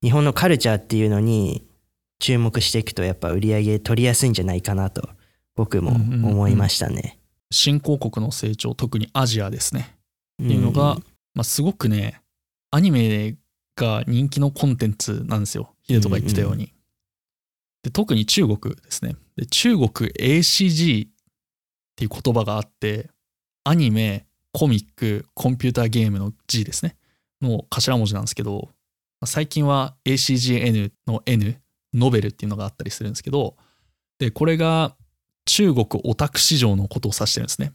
[0.02, 1.64] 日本のカルチャーっていうのに
[2.18, 5.08] 注目していくとやっぱ売り上げ取りやすいんじゃないかなと
[5.60, 7.18] 僕も思いましたね。
[7.50, 9.94] 新興国の成長特にアジアですね
[10.42, 10.96] っていうのが、
[11.34, 12.22] まあ、すごくね、
[12.70, 13.36] アニメ
[13.76, 15.74] が人気のコンテンツなんですよ。
[15.82, 16.72] ヒデとか言ってたように。
[17.82, 19.16] で特に中国ですね。
[19.36, 21.10] で中国 ACG っ
[21.94, 23.10] ていう言葉があって、
[23.64, 26.96] アニメ、コミック、コンピューターゲームの G ですね。
[27.42, 28.70] の頭文字なんですけど、
[29.20, 31.60] まあ最近は ACGN の N、
[31.92, 33.56] ノベルっていうのがあったりするんですけど、
[34.18, 34.94] で、これが
[35.46, 37.72] 中国オタク市場のことを指してるんですね。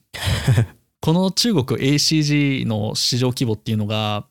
[1.01, 4.25] この中国 ACG の市場規模っていうのが、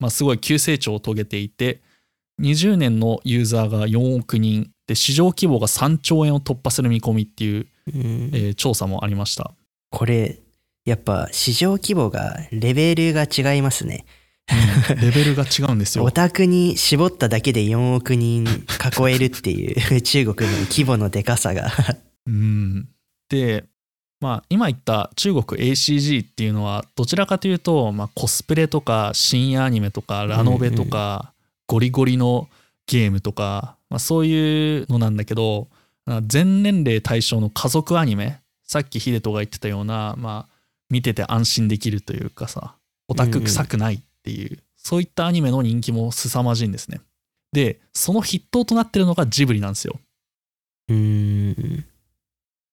[0.00, 1.80] まあ、すごい急成長を遂げていて、
[2.40, 9.52] 20年のユーザーが4億人で市場規模が3兆円を突破する見込みっていう、うんえー調査もありました。
[9.90, 10.40] これ
[10.84, 14.04] やっぱ市場規模がレベルが違いますね
[15.00, 16.10] レベルが違うんですよ オ。
[16.12, 21.70] タクに絞っただけで4億人囲えるっていう中国の規模のでかさが
[22.26, 22.88] うん、
[23.28, 23.64] で、
[24.20, 31.32] まあ、今言った中国 ACG っていうのはどちらかというと、まあ、コスプレとか深夜アニメとかラノベとか、
[31.66, 32.48] ゴリゴリの
[32.86, 35.68] ゲームとか、まあ、そういうのなんだけど
[36.06, 40.54] あ全年齢対象の家族アニメさっきヒデトが言ってたような、まあ、
[40.90, 42.76] 見てて安心できるというかさ
[43.08, 47.00] オタク臭くないっていう、そういったアニメの人気も凄まじいんですね。
[47.52, 50.00] でその筆頭となってるのがジブリなんですよ。
[50.88, 51.84] うーん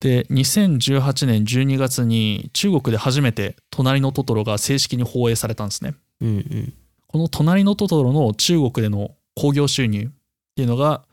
[0.04, 5.94] で2018年12月に中国で初めて「隣のトトロ」が正式に放映されたんですね。
[6.20, 6.74] うんうん
[7.06, 10.08] この「隣のトトロ」の中国での興行収入っ
[10.56, 11.06] ていうのが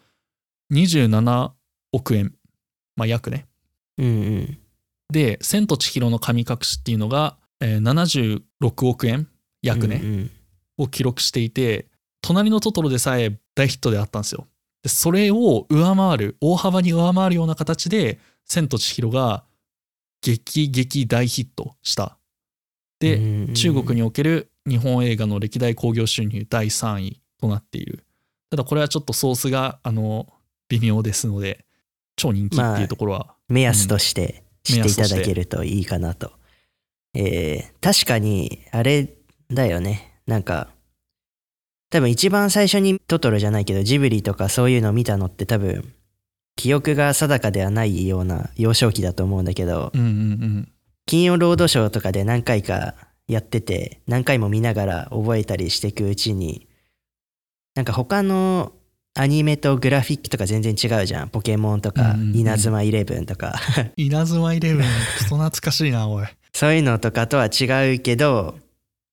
[0.74, 1.52] 27
[1.94, 2.36] 億円
[2.98, 3.48] まあ約ね。
[3.98, 4.58] うんうん
[5.10, 9.30] で「千と千尋の神隠し」っていうのが、えー76億円
[9.62, 10.32] 約ね、うんうん
[10.78, 11.88] を記録していて
[12.22, 14.48] 「隣のトトロ」でさえ大ヒットであったんですよ。
[14.84, 18.20] でそれを上回る大幅に上回るような形で
[18.52, 19.46] 「千と千尋」が
[20.22, 22.18] 激激大ヒットした。
[23.00, 28.06] で、中国における日本映画の歴代興行収入第3位となっている。
[28.50, 30.32] ただこれはちょっとソースがあの
[30.70, 31.66] 微妙ですので
[32.16, 36.32] 超人気っていうところは、目安として知っていただけるといいかなと。
[37.14, 39.16] えー確かに、あれ
[39.50, 40.20] だよね。
[40.28, 40.70] なんか、
[41.90, 45.94] 多分一番最初にトトロじゃないけど、ジブリとかそういうのを見たのって多分、
[46.56, 50.12] 記憶が定かではないような幼少期だと思うんだけど、うんうんう
[50.46, 50.72] ん
[51.08, 52.94] 金曜ロードショーとかで何回か
[53.28, 56.68] やってて、何回も見ながら覚えたりしていくうちに、
[57.76, 58.72] なんか他の
[59.14, 61.30] アニメとグラフィックとか全然違うじゃん。
[61.30, 63.60] ポケモンとか、うんうんうん稲妻イレブンとか。
[63.98, 64.86] 稲妻イレブン
[65.18, 68.58] クソ懐かしいなおいそういうのとかとは違うけど、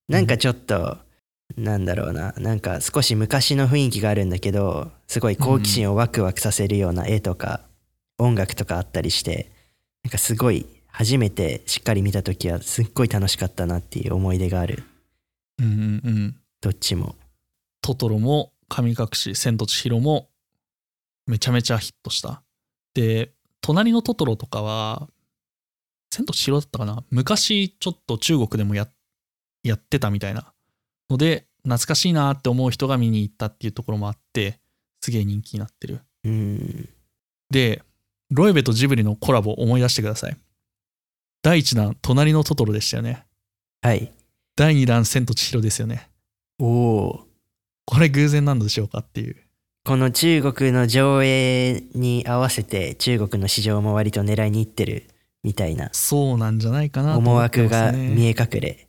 [0.07, 0.97] なんかちょっと、
[1.57, 7.61] なんだろうな、なんか少し昔の雰囲気があるんだけど、すごい好奇心をワクワクさせるような絵とか、
[8.17, 9.51] 音楽とかあったりして、
[10.03, 14.83] なんかすごい、初めてしっかり見た時はすっごい楽しかったなっていう思い出がある。
[15.59, 16.35] うんうんうん。
[16.61, 17.15] どっちも。
[17.81, 20.29] トトロも神隠し千と千尋も
[21.25, 22.41] めちゃめちゃヒットした。
[22.93, 23.31] で
[23.61, 25.07] 隣のトトロとかは
[26.09, 27.03] 千と千尋だったかな。
[27.11, 28.87] 昔ちょっと中国でもや
[29.63, 30.53] やってたみたいな
[31.09, 34.59] ので懐かしいなって思う人が見に行ったっていうところもあって
[35.01, 36.89] すげえ人気になってるうん。
[37.49, 37.81] で
[38.31, 40.37] ロエベとジブリのコラボ思い出してください
[41.41, 43.25] 第1弾隣のトトロでしたよね
[43.81, 44.11] はい。
[44.55, 46.09] 第2弾千と千尋ですよね
[46.59, 47.25] おお。
[47.85, 49.35] これ偶然なんでしょうかっていう
[49.85, 55.07] この中国の上映に合わせて中国の市場も割と狙いに行ってる
[55.43, 58.87] みたいなそうなんじゃないかなと思惑が見え隠れ。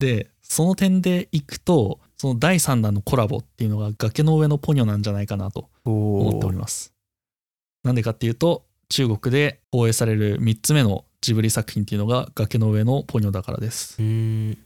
[0.00, 6.92] でその点でいくとその第3弾のコラボっていうのが崖の上のポニョなんじゃないかなとお思っておりーます。
[7.82, 13.96] なんでかっていうと中国で放映される3つ目のジブリ作品っていうのが崖の上のポニョだからです。
[13.98, 14.50] うー。
[14.52, 14.58] ん。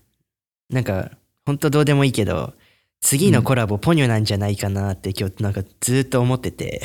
[0.70, 1.12] なんか、
[1.47, 2.53] ほんとどうでもいいけど、
[3.01, 6.83] 次のコラボポニョなんじゃないかなって今日なんかずっと思ってて、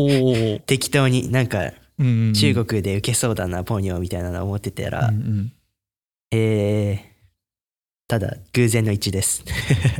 [0.66, 5.52] 適当になんか中国で受けそうだな、ポニョみたいなの思ってたら、うんうん。
[6.30, 7.15] えー、
[8.08, 9.44] ただ偶然の一致です。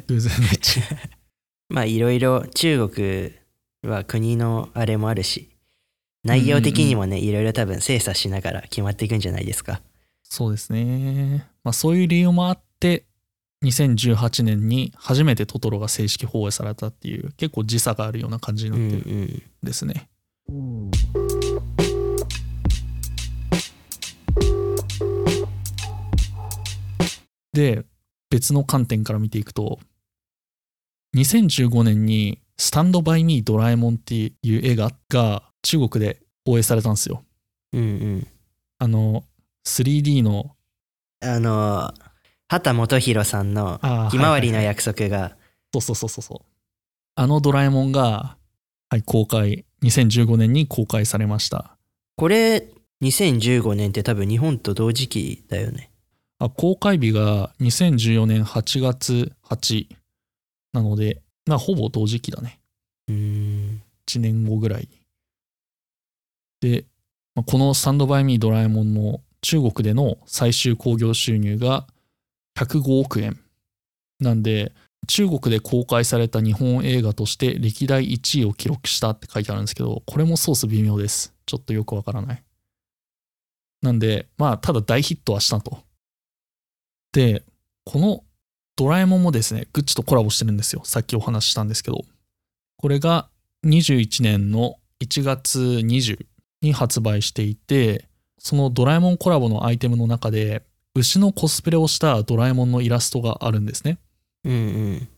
[0.06, 0.82] 偶然の一致
[1.68, 3.32] まあいろいろ中国
[3.82, 5.50] は国のあれもあるし、
[6.22, 9.82] 内容的にもね、いろいろ多分精査しながら決まっていくんじゃないですか。
[10.28, 13.04] そうですねまあそういう理由もあって
[13.64, 19.22] 2018年に初めてトトロが正式放映されたっていう結構時差があるような感じにうなんってるうん。
[19.22, 20.08] んですね、
[27.52, 27.84] で
[28.30, 29.78] 別の観点から見ていくと
[31.16, 37.24] 2015年に「スタンド・バイ・ミー・ドラえもん」っていう映画が中国で放映されたんですよ
[37.72, 38.26] うんうん。
[38.78, 39.24] あの
[39.66, 40.56] 3D の
[41.20, 41.92] あの、
[42.48, 45.36] 畑基博さんのひまわりのはいはいはい約束が、
[45.72, 46.46] そうそうそうそうそう。
[47.16, 48.36] あのドラえもんが、
[48.90, 51.76] はい、公開、2015年に公開されました。
[52.16, 52.68] これ
[53.02, 55.90] 2015年って多分日本と同時期だよね。
[56.38, 59.86] あ公開日が2014年8月8
[60.72, 62.60] なので、まあ、ほぼ同時期だね。
[63.08, 63.82] うーん。
[64.08, 64.88] 1年後ぐらいに。
[66.60, 66.84] で、
[67.34, 71.86] まあこのスタンドバイミードラえもんの中国での最終興行収入が
[72.58, 73.38] 105億円。
[74.20, 74.72] なんで、
[75.08, 81.34] 中国で公開された日本映画として歴代1位を記録したって書いてあるんですけど、これもソース微妙です。
[81.44, 82.42] ちょっとよくわからない。
[83.82, 85.85] なんで、まあ、ただ大ヒットはしたと。
[87.16, 87.42] で、
[87.84, 88.24] この
[88.76, 90.82] ドラえもんもですね、グッチとコラボしてるんですよ。
[90.84, 92.04] さっきお話ししたんですけど。
[92.76, 93.30] これが
[93.64, 96.26] 21年の1月20
[96.60, 98.06] に発売していて、
[98.38, 100.62] そのドラえもんコラボのアイテムの中で、
[100.94, 103.96] 牛のコスプレをしたドラえもんのイラストがあるんですね。
[104.44, 105.08] うんうん。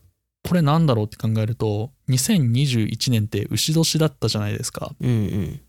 [0.47, 4.95] これなんだろうって考えると、2021年って牛年だったじゃないですか。
[5.01, 5.61] うんうん。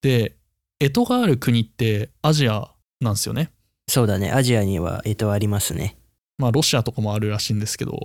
[0.00, 0.34] で、
[0.80, 2.70] 干支がある国ってアジア
[3.02, 3.50] なんですよね。
[3.88, 4.30] そうだね。
[4.30, 5.96] アジアには干支ありますね。
[6.36, 8.00] まあロシアとかもあるらしいんですけど。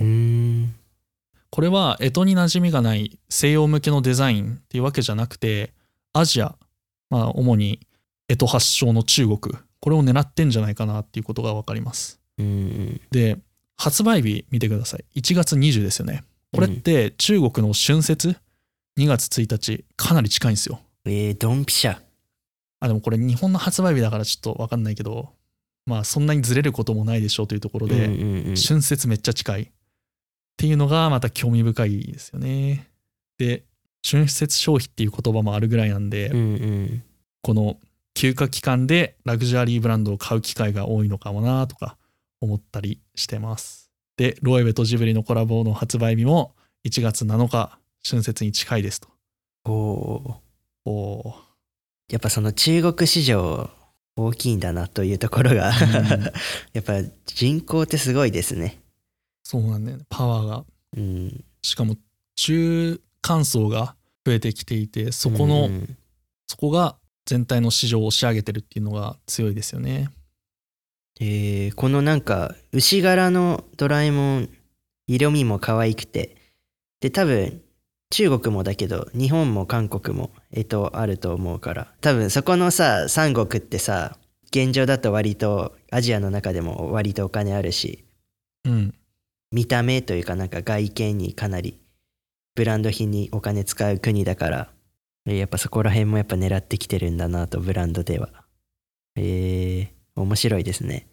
[1.50, 5.72] これは干支に馴染みがない西洋向けのデザインっていうわけじゃなくて
[6.14, 6.56] アジア、
[7.12, 7.80] まあ、主に
[8.28, 9.40] 干支発祥の中国
[9.80, 12.20] これを狙ってんじゃないかなっていうことが分かります。
[13.12, 13.38] で
[13.78, 16.24] 発売日見てください1月20ですよね
[16.54, 18.36] これって中国の春節
[18.98, 21.98] ？2月1日かなり近いんですよえー、ドンピシャ。
[22.80, 25.30] あでもこれ日本の発売日だからちょっと分かんないけど
[25.86, 28.56] まあそんなにずれることもないでしょうというところで、うんうんうん。
[28.56, 29.68] 春節めっちゃ近いっ
[30.58, 32.90] ていうのがまた興味深いですよね。
[33.38, 33.64] で
[34.08, 37.04] 春節消費っていう言葉もあるぐらいなんで、うんうん。
[37.42, 37.78] この
[38.14, 41.98] 休暇期間でラグジュアリーブランドを買う機会が多いのかもなとか
[42.40, 43.92] 思ったりしてます。
[44.18, 46.56] でロエベとジブリのコラボの発売日も
[46.86, 47.78] 1月7日
[48.08, 49.10] 春節に近いですと。
[49.66, 50.40] お
[50.86, 51.36] お
[52.10, 53.70] やっぱその中国市場
[54.16, 56.24] 大きいんだなというところが、うん
[56.74, 58.82] やっぱ人口ってすごいですね。
[59.43, 60.66] そうなんだよねパワーが
[60.97, 61.43] うん。
[61.61, 61.97] しかも
[62.36, 63.95] 中間層が
[64.26, 65.97] 増えてきていてそこの、うん
[66.47, 70.09] そこが全体の市場を押し上げてるっていうのが強いですよね。
[71.20, 74.49] えーこのなんか牛柄のドラえもん
[75.07, 76.36] 色味も可愛くて
[76.99, 77.61] で多分
[78.14, 84.18] 中国もだけど日本も韓国もえとあると思うから多分そこのさ三国ってさ
[84.51, 88.03] 現状だと割とアジアの中でも割とお金あるし
[88.66, 88.93] うん。
[89.51, 91.80] 見た目というかなんか外見にかなり
[92.53, 94.70] ブランド品にお金使う国だから
[95.26, 98.30] えーやっぱそこら辺もやっぱ狙ってきてるんだなとブランドでは
[99.16, 101.07] えー、面白いですね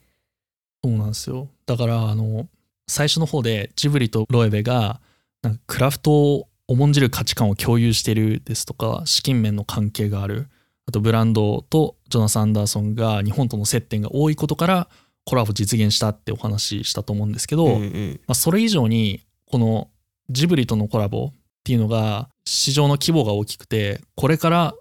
[0.83, 1.49] そうなんですよ。
[1.67, 2.49] だから、あの、
[2.89, 5.01] 最初の方でジブリとロエベが、
[5.43, 10.49] なんかクラフトを重んじる価値観を共有してるですとか、資金面の関係がある。
[10.87, 14.89] あと、ブランドとジョナサン・アンダーソンが日本との接点が多いことから、
[15.25, 19.89] コラボ実現したってお話ししたと思うんですけど、うんうんまあ、それ以上にこの
[20.29, 21.33] ジブリとのコラボっ
[21.65, 24.75] ていうのが市場の規模が大きくてこれから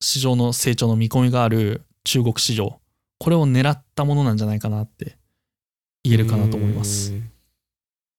[0.00, 2.80] 市場の成長の見込みがある中国市場
[3.18, 5.18] これを狙ったものなんじゃないかなって
[6.02, 7.12] 言えるかなと思います。
[7.12, 7.28] うん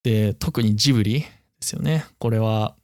[0.04, 1.26] で特にジブリで
[1.62, 2.76] すよねこれは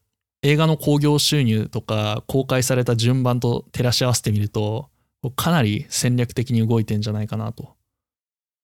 [0.43, 4.91] 映画の興行収入とか公開された順番と照らし合わせてみると
[5.37, 7.75] かなり戦略的に動いてんじゃないかなと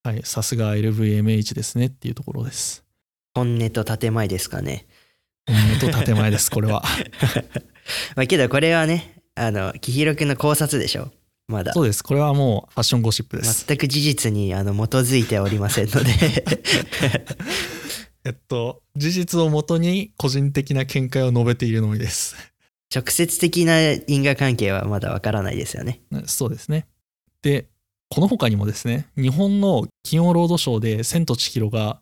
[0.04, 2.86] はいさすが LVMH ですねっていうところです
[3.36, 4.86] 本音と建前ですかね。
[5.46, 6.82] 本当建前です これは
[8.16, 11.12] まあけどこれはね、あの、きひろくんの考察でしょ。
[11.46, 11.74] まだ。
[11.74, 16.10] そうですこれはもうファッションゴシップです全く事実にあの基づいておりませんので
[18.26, 22.34] えっと事実をもとに個人的な見解を述べているのみです。
[22.92, 26.00] 直接的な因果関係はまだわからないですよね。
[26.26, 26.86] そうですね。
[27.42, 27.68] で
[28.08, 32.00] この他にもですね日本の金曜ロードショーで「千と千尋」が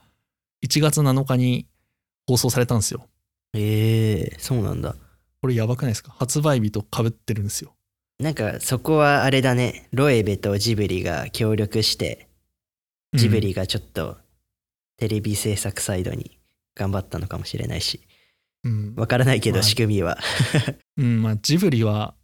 [0.64, 1.66] 1月7日に
[2.27, 3.07] 放送されたんですよ。
[3.55, 4.97] ええそうなんだ。
[5.43, 6.14] これやばくないですか？
[6.18, 7.75] 発売日とかぶってるんですよ。
[8.18, 12.29] なんかそこはあれだね、ロエベとジブリが協力して、
[13.14, 14.16] ジブリがちょっと
[14.97, 16.38] テレビ制作サイドに
[16.74, 18.01] 頑張ったのかもしれないし、
[18.64, 19.62] うん、わからないけどまあ。
[19.62, 20.18] 仕組みは。
[20.97, 22.14] うんまあジブリは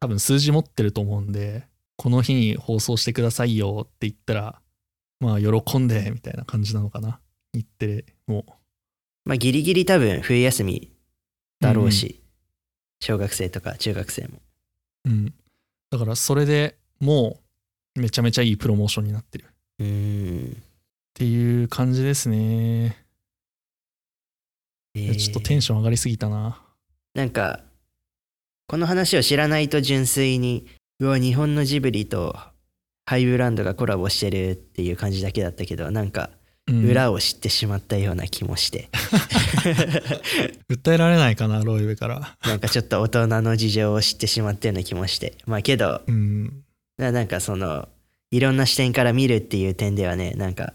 [0.00, 1.66] 多分数字持ってると思うんで
[1.96, 4.62] この日に放送してくださいよって言ったら
[5.20, 7.20] まあ喜んでみたいな感じなのかな。
[7.52, 8.46] 日テレも。
[9.24, 10.92] まあギリギリ多分冬休み
[11.60, 12.22] だろうし、
[13.00, 14.40] 小学生とか中学生も。
[15.04, 15.34] うん、
[15.90, 17.40] だからそれでも
[17.96, 19.44] うめちゃめちゃいいプロモーションになってる。
[19.78, 20.56] うー
[21.10, 21.14] ん。
[21.14, 22.96] ていう感じですね。
[24.94, 26.60] いやちょっとテンシション上がりすぎたな。
[27.14, 27.60] なんか
[28.66, 30.66] この話を知らないと純粋に
[30.98, 32.36] うわ日本のジブリと
[33.06, 36.30] ハイブランドがコラボしてるっていう感じだけだったけどなんか
[36.68, 38.88] うん裏を知ってしまったような気もして、
[40.70, 42.36] 訴えられないかな、ロイベから。
[42.44, 46.62] なんかちょっと大人の事情を知ってしまったような気もしてまあけどうん。
[46.96, 47.88] ななんかその
[48.30, 50.74] いろんな視点から見るっていう点ではねなんか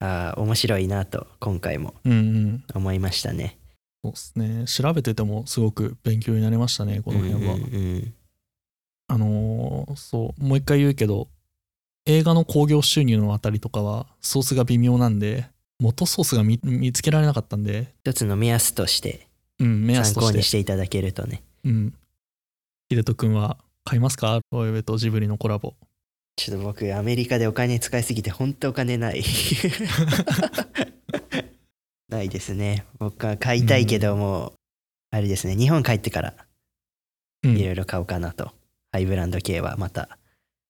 [0.00, 2.64] あー面白いなと今回もうんうん。
[2.74, 3.58] 思いましたね
[4.04, 4.64] そうですね。
[4.66, 7.54] 調べててもすごく勉強になりましたね、この辺は。
[7.54, 8.14] うんうんうん
[9.08, 11.28] あのーそう、もう一回言うけど、
[12.06, 15.46] 映画の興行収入のあたりとかはソースが微妙なんで、
[15.78, 19.28] 元ソースが見見つけられなかったんで、一つの目安として
[19.60, 20.32] 参考。
[20.32, 21.94] にしていただけるとねうん。
[22.88, 24.40] ヒデト君は買いますか？
[24.50, 25.74] ロイベとジブリのコラボ。
[26.36, 29.22] ちょっと僕アメリカでお金使いすぎて本当お金ない
[32.08, 34.52] ないですね僕は買いたいけども、
[35.10, 36.46] あれですね日本帰ってから
[37.42, 37.56] うん。
[37.56, 38.52] いろいろ買おうかなと、
[38.92, 40.18] ハイブランド系はまた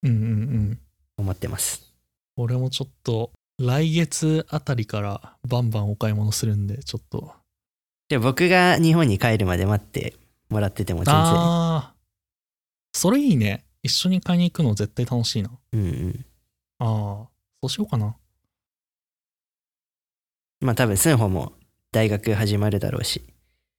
[0.02, 0.78] うんうんうん。
[1.18, 1.94] 思ってます
[2.36, 7.32] 俺もちょっと、来月あたりからバンバンお買い物するんで、ちょっと。
[8.08, 10.14] で僕が日本に帰るまで待って
[10.48, 11.94] もらってても全然ああ。
[12.92, 13.65] それいいね。
[13.86, 15.50] 一緒に買いに行くの絶対楽しいな。
[15.72, 16.24] うんうん
[16.78, 16.84] あ
[17.24, 17.28] あ。
[17.62, 18.14] そうしようかな。
[20.60, 21.52] まあ多分スンホも
[21.92, 23.22] 大学始まるだろうし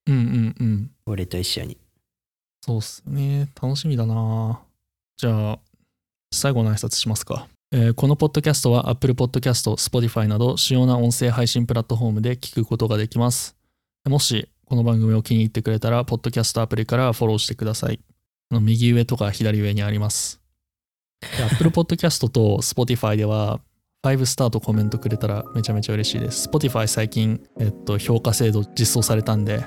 [0.08, 0.91] うんうんうん。
[1.05, 1.78] 俺と一緒に
[2.62, 3.47] そうっすね。
[3.62, 4.60] 楽しみだな。
[5.16, 5.60] じゃあ、
[6.34, 7.47] 最後の挨拶しますか。
[7.72, 13.55] えーこのポッドキャストは Apple Podcast、Spotify など主要な音声配信プラットフォームで聞くことができます。
[14.05, 17.99] もしこの番組を気に入ってくれたら、ポッドキャストアプリからフォローしてください。
[18.50, 20.41] あの右上とか左上にあります。
[21.38, 23.60] で Apple Podcast と Spotify では
[24.04, 26.48] 5スターとコメントくれたらめちゃめちゃ嬉しいです。
[26.48, 29.66] Spotify 最近、えっと、評価制度実装されたんで、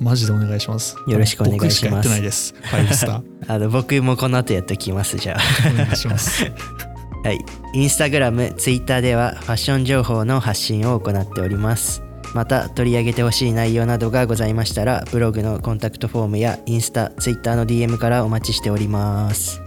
[0.00, 0.96] マジでお願いします。
[1.06, 2.54] よろしくお願いします僕しかやってないです。
[2.54, 3.22] 5スター。
[3.52, 6.44] あの僕もこの後やっときますじゃあお願いします。
[7.24, 7.38] はい、
[7.74, 12.02] インスタグラム、ツイッターではファッション情報の発信を行っております。
[12.34, 19.60] また取り上げてほしい内容などがございましたら、ブログのコンタクトフォームやインスタ、ツイッターの DM からお待ちしております。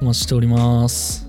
[0.00, 1.28] お待ちしております。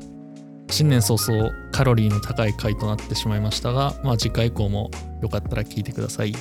[0.72, 4.90] 新年早々カロリーの高い回となってしまいましたが、まあ次回以降も
[5.22, 6.34] よかったら聞いてください。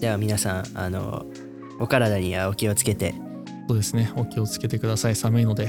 [0.00, 1.26] では皆さん、あの、
[1.78, 3.14] お体にはお気をつけて、
[3.68, 5.16] そうですね、お気をつけてください。
[5.16, 5.68] 寒いので。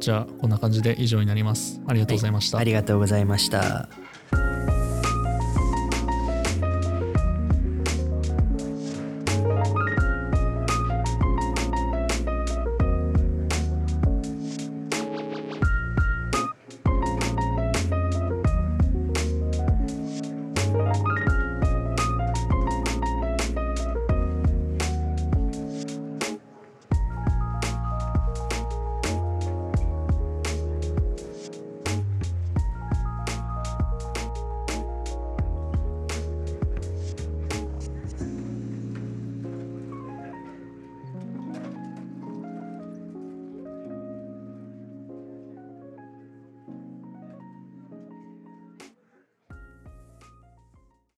[0.00, 1.80] じゃあ、こんな感じで以上になります。
[1.86, 2.58] ありがとうございました。
[2.58, 3.88] ありがとうございました。